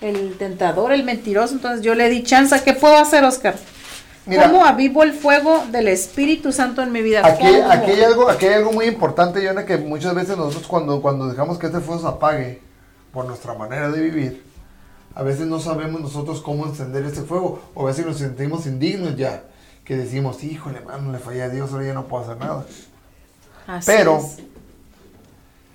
[0.00, 1.54] el tentador, el mentiroso.
[1.54, 2.62] Entonces yo le di chance.
[2.62, 3.54] ¿Qué puedo hacer, Oscar?
[4.26, 4.44] Mira.
[4.48, 7.22] ¿Cómo avivo el fuego del Espíritu Santo en mi vida?
[7.24, 11.02] Aquí, aquí, hay algo, aquí hay algo muy importante, Yona, que muchas veces nosotros cuando,
[11.02, 12.60] cuando dejamos que este fuego se apague
[13.12, 14.44] por nuestra manera de vivir,
[15.14, 17.60] A veces no sabemos nosotros cómo encender ese fuego.
[17.74, 19.44] O a veces nos sentimos indignos ya.
[19.84, 22.64] Que decimos, híjole, mano, le fallé a Dios, ahora ya no puedo hacer nada.
[23.66, 24.38] Así Pero- es.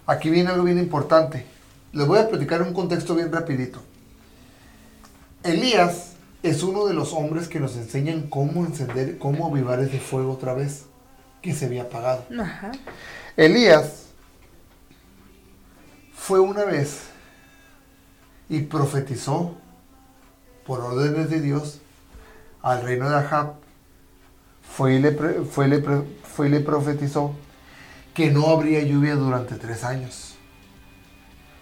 [0.07, 1.45] Aquí viene algo bien importante.
[1.93, 3.79] Les voy a platicar un contexto bien rapidito.
[5.43, 10.31] Elías es uno de los hombres que nos enseñan cómo encender, cómo avivar ese fuego
[10.33, 10.85] otra vez
[11.41, 12.25] que se había apagado.
[12.39, 12.71] Ajá.
[13.37, 14.05] Elías
[16.15, 17.01] fue una vez
[18.49, 19.55] y profetizó
[20.65, 21.79] por órdenes de Dios
[22.61, 23.53] al reino de Ahab.
[24.75, 25.83] Fue y le, fue y le
[26.23, 27.33] fue y le profetizó
[28.13, 30.35] que no habría lluvia durante tres años.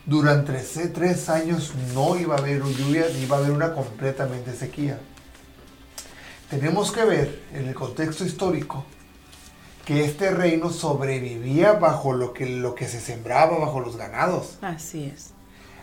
[0.05, 4.99] Durante ese tres años no iba a haber lluvia, iba a haber una completamente sequía.
[6.49, 8.85] Tenemos que ver en el contexto histórico
[9.85, 14.57] que este reino sobrevivía bajo lo que, lo que se sembraba, bajo los ganados.
[14.61, 15.31] Así es.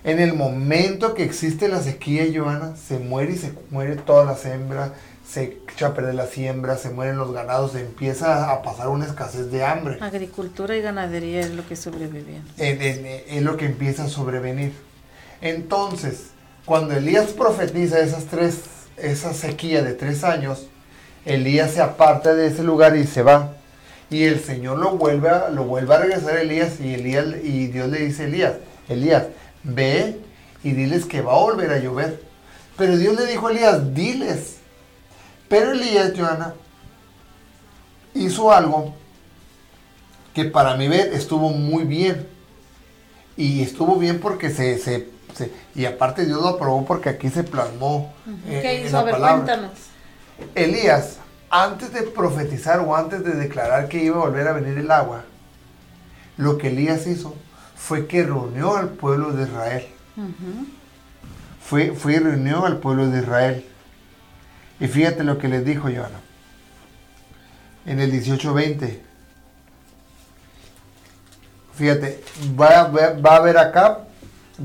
[0.05, 4.37] En el momento que existe la sequía, Joana, se muere y se muere toda la
[4.37, 4.93] siembra,
[5.27, 9.07] se echa a perder la siembra, se mueren los ganados, se empieza a pasar una
[9.07, 9.99] escasez de hambre.
[10.01, 12.43] Agricultura y ganadería es lo que sobrevivían.
[12.59, 14.73] En- en- es lo que empieza a sobrevenir.
[15.41, 16.29] Entonces,
[16.65, 18.61] cuando Elías profetiza esas tres,
[18.97, 20.67] esa sequía de tres años,
[21.25, 23.53] Elías se aparta de ese lugar y se va.
[24.11, 27.67] Y el Señor lo vuelve a, lo vuelve a regresar a Elías y, Elías y
[27.69, 28.53] Dios le dice a Elías,
[28.89, 29.25] Elías,
[29.63, 30.19] ve
[30.63, 32.23] y diles que va a volver a llover.
[32.77, 34.57] Pero Dios le dijo a Elías, diles.
[35.49, 36.55] Pero Elías, Joana,
[38.15, 38.95] hizo algo
[40.35, 42.27] que para mi ver estuvo muy bien.
[43.37, 47.43] Y estuvo bien porque se, se- se- y aparte Dios lo aprobó porque aquí se
[47.45, 48.13] plasmó
[48.47, 48.93] eh, ¿Qué en hizo?
[48.93, 49.35] la A ver, palabra.
[49.45, 49.71] cuéntanos.
[50.55, 51.17] Elías,
[51.51, 55.25] antes de profetizar o antes de declarar que iba a volver a venir el agua,
[56.37, 57.35] lo que Elías hizo
[57.77, 59.87] fue que reunió al pueblo de Israel.
[60.17, 60.67] Ujú.
[61.61, 63.65] Fue, fue y reunió al pueblo de Israel.
[64.85, 66.21] Y fíjate lo que les dijo Joana.
[67.87, 69.01] En el 18:20.
[71.75, 72.23] Fíjate,
[72.61, 74.01] va a, ver, va a ver acá,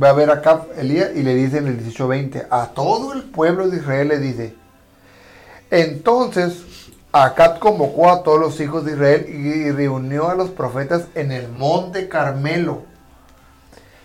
[0.02, 3.70] va a ver acá Elías y le dice en el 18:20, a todo el pueblo
[3.70, 4.56] de Israel le dice,
[5.72, 6.64] entonces
[7.14, 11.48] Acab convocó a todos los hijos de Israel y reunió a los profetas en el
[11.48, 12.84] monte Carmelo.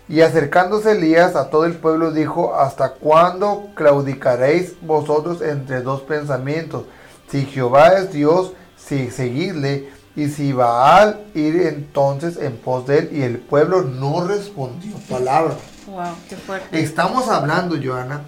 [0.08, 6.84] Y acercándose Elías a todo el pueblo dijo, ¿hasta cuándo claudicaréis vosotros entre dos pensamientos?
[7.28, 13.10] Si Jehová es Dios, si seguidle, y si Baal, ir entonces en pos de él.
[13.12, 15.56] Y el pueblo no respondió palabra.
[15.86, 16.80] Wow, qué fuerte.
[16.80, 18.22] Estamos hablando, Joana,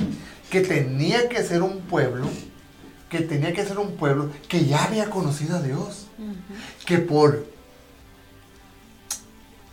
[0.50, 2.26] que tenía que ser un pueblo,
[3.08, 6.06] que tenía que ser un pueblo que ya había conocido a Dios.
[6.86, 7.46] Que por,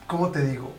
[0.06, 0.72] ¿cómo te digo?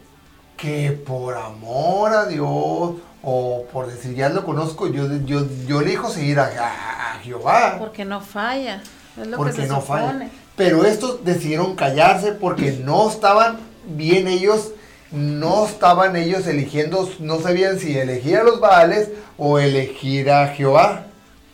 [0.64, 6.08] Que por amor a Dios o por decir, ya lo conozco, yo, yo, yo elijo
[6.10, 7.76] seguir a, a- Jehová.
[7.78, 8.82] Porque no falla.
[9.20, 10.02] Es lo porque que se no supone.
[10.02, 10.28] falla.
[10.56, 14.70] Pero estos decidieron callarse porque no estaban bien ellos,
[15.10, 21.06] no estaban ellos eligiendo, no sabían si elegir a los Baales o elegir a Jehová.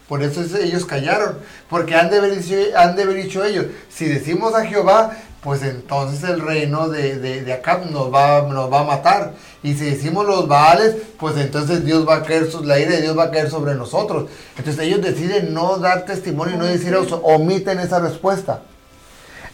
[0.08, 1.38] Por eso es- ellos callaron,
[1.68, 2.32] porque han de, haber
[2.76, 7.52] han de haber dicho ellos, si decimos a Jehová, pues entonces el reino de, de,
[7.52, 9.32] Acab nos va, nos va a matar.
[9.62, 13.16] Y si decimos los Baales, pues entonces Dios va a caer, la ira de Dios
[13.16, 14.28] va a caer sobre nosotros.
[14.58, 18.62] Entonces ellos deciden no dar testimonio y no decir, omiten esa respuesta.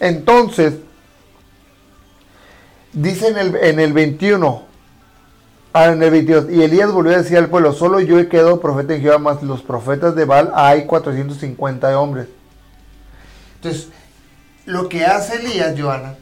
[0.00, 0.74] Entonces,
[2.92, 4.62] dice en el, en el 21,
[5.72, 8.60] ah, en el 22, y Elías volvió a decir al pueblo, solo yo he quedado
[8.60, 12.26] profeta en Jehová, más los profetas de Baal hay 450 hombres.
[13.56, 13.88] Entonces,
[14.66, 16.14] lo que hace Elías, Joana,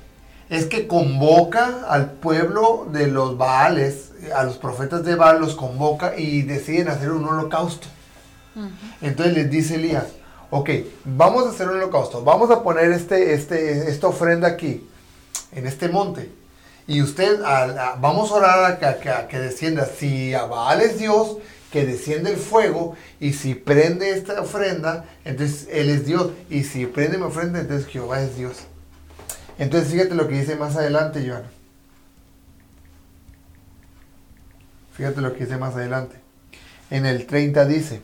[0.50, 6.16] es que convoca al pueblo de los Baales, a los profetas de Baal, los convoca
[6.16, 7.88] y deciden hacer un holocausto.
[9.02, 10.04] Entonces les dice Elías,
[10.50, 10.70] ok,
[11.04, 14.86] vamos a hacer un holocausto, vamos a poner este, este, esta ofrenda aquí,
[15.52, 16.30] en este monte.
[16.86, 19.86] Y usted, a- vamos a orar a a que descienda.
[19.86, 21.38] Si a Baal es Dios,
[21.74, 22.94] que desciende el fuego.
[23.18, 26.30] Y si prende esta ofrenda, entonces Él es Dios.
[26.48, 28.58] Y si prende mi ofrenda, entonces Jehová es Dios.
[29.58, 31.50] Entonces fíjate lo que dice más adelante, Joana.
[34.92, 36.14] Fíjate lo que dice más adelante.
[36.90, 38.02] En el 30 dice.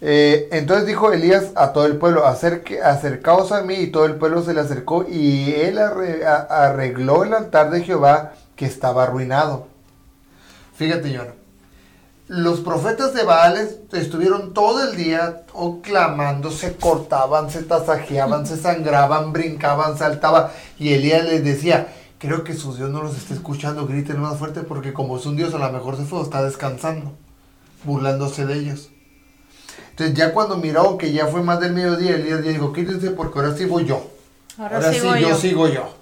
[0.00, 4.14] Eh, entonces dijo Elías a todo el pueblo, "Acerque- acercaos a mí, y todo el
[4.14, 9.68] pueblo se le acercó, y él arregló el altar de Jehová que estaba arruinado.
[10.74, 11.39] Fíjate, Joana.
[12.32, 18.56] Los profetas de Baales estuvieron todo el día oh, clamando, se cortaban, se tasajeaban, se
[18.56, 20.46] sangraban, brincaban, saltaban.
[20.78, 24.60] Y Elías les decía, creo que su Dios no los está escuchando, griten más fuerte
[24.60, 27.10] porque como es un Dios a lo mejor se fue está descansando.
[27.82, 28.90] burlándose de ellos.
[29.90, 33.40] Entonces ya cuando miraron que ya fue más del mediodía, Elías ya dijo, quítense porque
[33.40, 34.08] ahora sí voy yo.
[34.56, 35.28] Ahora, sigo sí, yo.
[35.30, 35.94] yo sigo yo.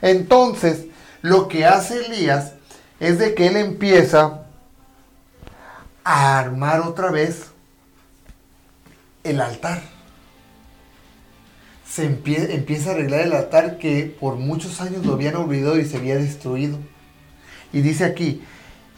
[0.00, 0.84] Entonces,
[1.22, 2.52] lo que hace Elías
[3.00, 4.45] es de que él empieza
[6.08, 7.46] a armar otra vez
[9.24, 9.82] el altar.
[11.84, 15.84] Se empie- empieza a arreglar el altar que por muchos años lo habían olvidado y
[15.84, 16.78] se había destruido.
[17.72, 18.40] Y dice aquí,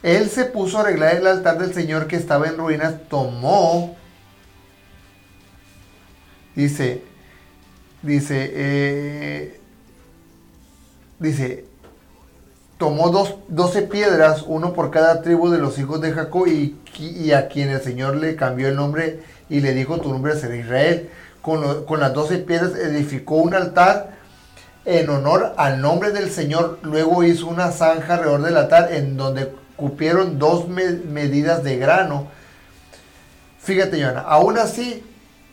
[0.03, 3.97] él se puso a arreglar el altar del Señor que estaba en ruinas, tomó,
[6.55, 7.03] dice,
[8.03, 9.61] dice, eh,
[11.19, 11.65] dice,
[12.79, 17.49] tomó dos, 12 piedras, uno por cada tribu de los hijos de Jacob, y, a
[17.49, 19.20] quien el Señor le cambió el nombre
[19.51, 21.11] y le dijo, tu nombre será Israel.
[21.43, 24.11] Con, con las 12 piedras edificó un altar
[24.85, 26.79] en honor al nombre del Señor.
[26.83, 32.26] Luego hizo una zanja alrededor del altar en donde cupieron dos me- medidas de grano.
[33.61, 35.05] Fíjate, Joana, aún así,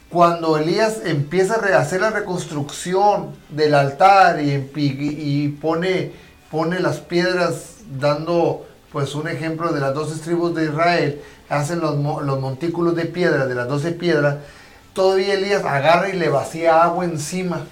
[0.10, 6.12] cuando Elías empieza a hacer la reconstrucción del altar y, y pone,
[6.56, 11.98] pone las piedras dando pues un ejemplo de las 12 tribus de Israel, hacen los,
[11.98, 14.38] los montículos de piedra de las 12 piedras,
[14.94, 17.66] todavía Elías agarra y le vacía agua encima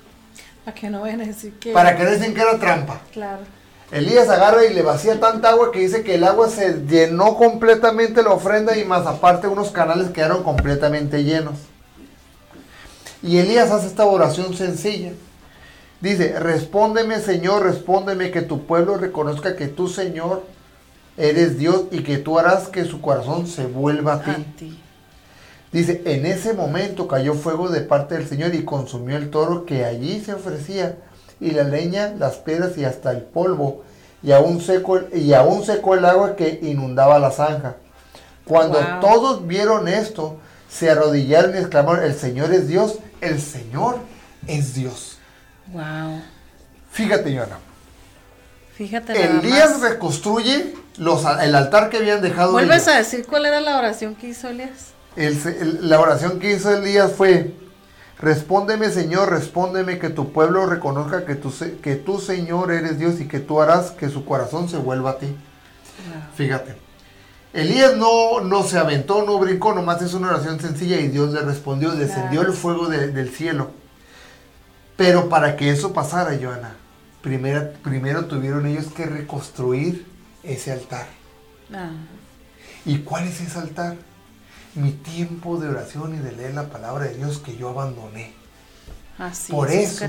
[0.64, 1.72] Para que no vayan a decir que...
[1.72, 3.02] para que no dicen que era trampa.
[3.12, 3.42] Claro.
[3.90, 8.22] Elías agarra y le vacía tanta agua que dice que el agua se llenó completamente
[8.22, 11.56] la ofrenda y más aparte unos canales quedaron completamente llenos.
[13.22, 15.12] Y Elías hace esta oración sencilla.
[16.02, 20.42] Dice, respóndeme Señor, respóndeme que tu pueblo reconozca que tú Señor
[21.16, 24.30] eres Dios y que tú harás que su corazón se vuelva a ti.
[24.32, 24.82] A ti.
[25.70, 29.84] Dice, en ese momento cayó fuego de parte del Señor y consumió el toro que
[29.84, 30.98] allí se ofrecía,
[31.40, 33.82] y la leña, las piedras y hasta el polvo,
[34.22, 37.76] y aún secó el, y aún secó el agua que inundaba la zanja.
[38.44, 39.00] Cuando Wow.
[39.00, 40.36] todos vieron esto,
[40.68, 43.96] se arrodillaron y exclamaron, el Señor es Dios, el Señor
[44.46, 45.11] es Dios.
[45.68, 46.22] Wow.
[46.90, 47.58] Fíjate, Joana.
[48.74, 49.90] Fíjate Elías más.
[49.90, 52.94] reconstruye los, el altar que habían dejado ¿Vuelves ellos.
[52.94, 54.92] a decir cuál era la oración que hizo Elías?
[55.14, 57.54] El el- la oración que hizo Elías fue,
[58.18, 61.52] respóndeme Señor, respóndeme que tu pueblo reconozca que tú,
[61.82, 65.18] que tú Señor eres Dios y que tú harás que su corazón se vuelva a
[65.18, 65.34] ti.
[66.34, 66.74] Fíjate.
[67.52, 71.42] Elías no, no se aventó, no brincó, nomás es una oración sencilla y Dios le
[71.42, 73.70] respondió, descendió el fuego de- del cielo.
[75.02, 76.76] Pero para que eso pasara, Joana,
[77.22, 80.06] primero, primero tuvieron ellos que reconstruir
[80.44, 81.08] ese altar.
[81.74, 81.90] Ah,
[82.84, 83.96] ¿Y cuál es ese altar?
[84.76, 88.32] Mi tiempo de oración y de leer la palabra de Dios que yo abandoné.
[89.18, 90.06] así Por es, eso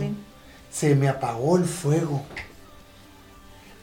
[0.70, 2.24] se me apagó el fuego.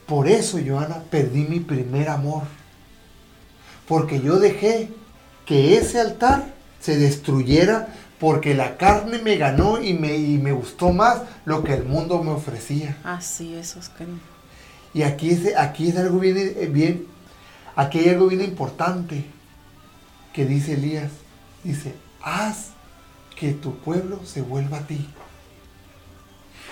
[0.06, 2.44] Por eso, Joana, perdí mi primer amor.
[3.88, 4.92] Porque yo dejé
[5.44, 7.88] que ese altar se destruyera
[8.20, 12.22] porque la carne me ganó y me, y me gustó más lo que el mundo
[12.22, 12.98] me ofrecía.
[13.02, 14.20] Así es, Oscarín.
[14.92, 17.06] Y aquí es, aquí es algo bien, bien,
[17.74, 19.24] aquí hay algo bien importante
[20.34, 21.10] que dice Elías.
[21.64, 22.70] Dice, haz
[23.38, 25.08] que tu pueblo se vuelva a ti.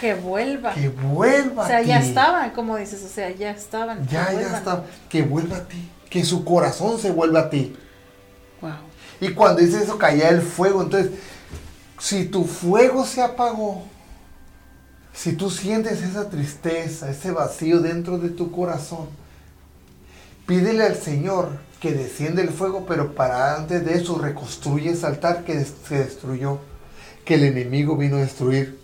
[0.00, 0.74] Que vuelva.
[0.74, 1.88] Que vuelva O sea, a ti.
[1.88, 4.06] ya estaban, como dices, o sea, ya estaban.
[4.06, 4.84] Ya, ya está.
[5.08, 5.90] Que vuelva a ti.
[6.10, 7.74] Que su corazón se vuelva a ti.
[8.60, 8.72] Wow.
[9.20, 10.82] Y cuando dice eso, caía el fuego.
[10.82, 11.12] Entonces,
[11.98, 13.82] si tu fuego se apagó,
[15.12, 19.08] si tú sientes esa tristeza, ese vacío dentro de tu corazón,
[20.46, 25.44] pídele al Señor que descienda el fuego, pero para antes de eso reconstruye ese altar
[25.44, 26.58] que se destruyó,
[27.24, 28.78] que el enemigo vino a destruir.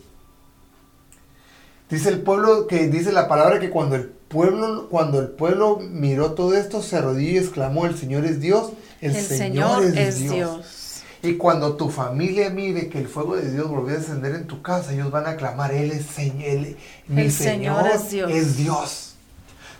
[1.88, 6.32] Dice el pueblo que dice la palabra que cuando el pueblo cuando el pueblo miró
[6.32, 9.96] todo esto se arrodilló y exclamó el Señor es Dios, el, El, Señor, Señor, es,
[9.96, 10.32] es Dios.
[10.34, 10.93] Dios.
[11.24, 14.60] Y cuando tu familia mire que el fuego de Dios volvió a descender en tu
[14.60, 16.76] casa, ellos van a clamar, Él es Señor,
[17.08, 18.30] mi El Señor, Señor es Dios.
[18.30, 19.14] es Dios.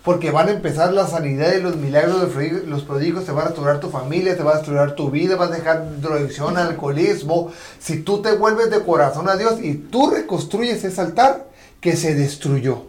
[0.03, 3.45] Porque van a empezar la sanidad y los milagros, de los prodigios, te va a
[3.47, 7.53] restaurar tu familia, te va a restaurar tu vida, vas a dejar drogadicción, alcoholismo.
[7.79, 11.47] Si tú te vuelves de corazón a Dios y tú reconstruyes ese altar
[11.81, 12.85] que se destruyó.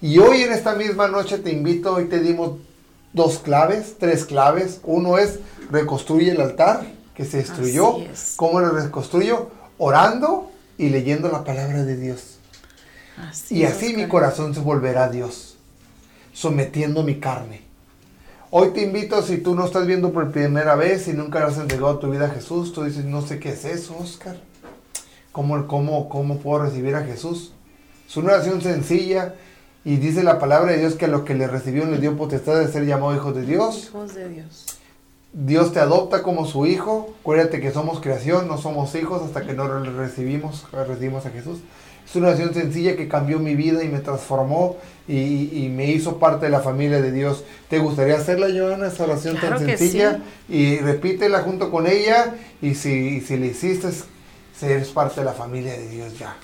[0.00, 2.52] Y hoy en esta misma noche te invito, hoy te dimos
[3.12, 4.80] dos claves, tres claves.
[4.84, 5.38] Uno es
[5.70, 7.96] reconstruye el altar que se destruyó.
[8.36, 9.50] ¿Cómo lo reconstruyo?
[9.78, 12.38] Orando y leyendo la palabra de Dios.
[13.16, 15.56] Así y así mi corazón se volverá a Dios,
[16.34, 17.62] sometiendo mi carne.
[18.50, 21.58] Hoy te invito, si tú no estás viendo por primera vez y nunca le has
[21.58, 24.36] entregado tu vida a Jesús, tú dices, no sé qué es eso, Oscar.
[25.32, 27.52] ¿Cómo, cómo, cómo puedo recibir a Jesús?
[28.06, 29.34] Es una oración sencilla
[29.84, 32.58] y dice la palabra de Dios que a los que le recibió le dio potestad
[32.58, 33.84] de ser llamado hijos de Dios.
[33.88, 34.66] Hijos de Dios.
[35.38, 37.14] Dios te adopta como su hijo.
[37.20, 41.58] Acuérdate que somos creación, no somos hijos hasta que no recibimos, recibimos a Jesús.
[42.08, 46.18] Es una oración sencilla que cambió mi vida y me transformó y, y me hizo
[46.18, 47.44] parte de la familia de Dios.
[47.68, 50.20] ¿Te gustaría hacerla, Joana, esa oración Claro tan sencilla?
[50.48, 50.54] sí.
[50.54, 52.34] Y repítela junto con ella.
[52.62, 53.88] Y si, y si le hiciste,
[54.62, 56.34] eres parte de la familia de Dios ya.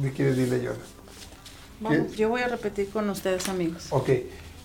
[0.00, 0.84] ¿Qué quieres decirle, Joana?
[1.80, 3.86] Vamos, yo voy a repetir con ustedes, amigos.
[3.90, 4.10] Ok,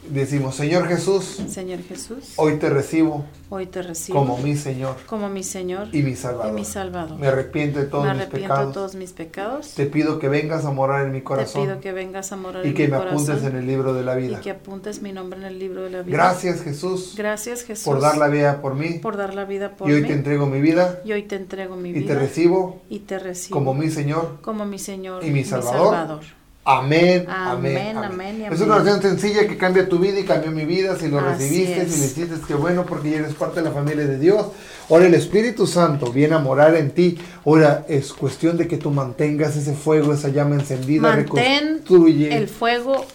[0.10, 5.30] decimos, Señor Jesús, Señor Jesús, hoy te recibo hoy te recibo como mi Señor como
[5.30, 6.52] mi Señor y mi Salvador.
[6.52, 7.20] y mi Salvador.
[7.20, 8.68] Me arrepiento de todos Me mis arrepiento pecados.
[8.68, 9.74] de todos mis pecados.
[9.76, 12.66] Te pido que vengas a morar en mi Te corazón pido que vengas a morar
[12.66, 14.42] y en que mi me corazón apuntes en el libro de la y vida.
[14.42, 16.18] que apuntes mi nombre en el libro de la vida.
[16.18, 19.90] Gracias Jesús Gracias, Jesús, por dar la vida por mí por dar la vida por
[19.90, 20.08] y hoy mí.
[20.08, 23.20] te entrego mi vida y hoy te entrego mi y vida te recibo y te
[23.20, 24.40] recibo como mi Señor.
[24.42, 26.22] como mi Señor y mi Salvador.
[26.66, 30.96] Amén, amén, Amén, Es una oración sencilla que cambia tu vida y cambió mi vida.
[30.98, 31.92] Si lo Así recibiste, es.
[31.92, 34.48] si le hiciste, qué bueno, porque ya eres parte de la familia de Dios.
[34.90, 37.20] Ahora el Espíritu Santo viene a morar en ti.
[37.46, 41.02] Ahora es cuestión de que tú mantengas ese fuego, esa llama encendida.
[41.02, 42.34] Mantén reconstruye.
[42.34, 43.06] el fuego.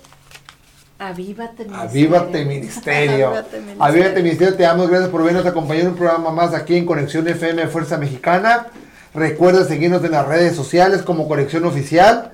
[0.98, 1.88] Avívate ministerio.
[1.88, 3.28] Avívate ministerio.
[3.28, 3.84] Avívate ministerio.
[3.84, 4.56] Avívate ministerio.
[4.56, 7.96] Te damos gracias por vernos acompañar en un programa más aquí en Conexión FM Fuerza
[7.96, 8.66] Mexicana.
[9.14, 12.32] Recuerda seguirnos en las redes sociales como Conexión Oficial.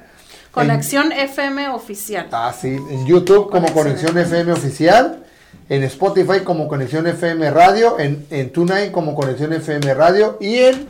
[0.57, 2.29] En- Conexión FM oficial.
[2.33, 5.25] Ah, sí, en YouTube como Conexión Conexión FM Oficial,
[5.69, 10.87] en Spotify como Conexión FM Radio, en, en TuneIn como Conexión FM Radio y en,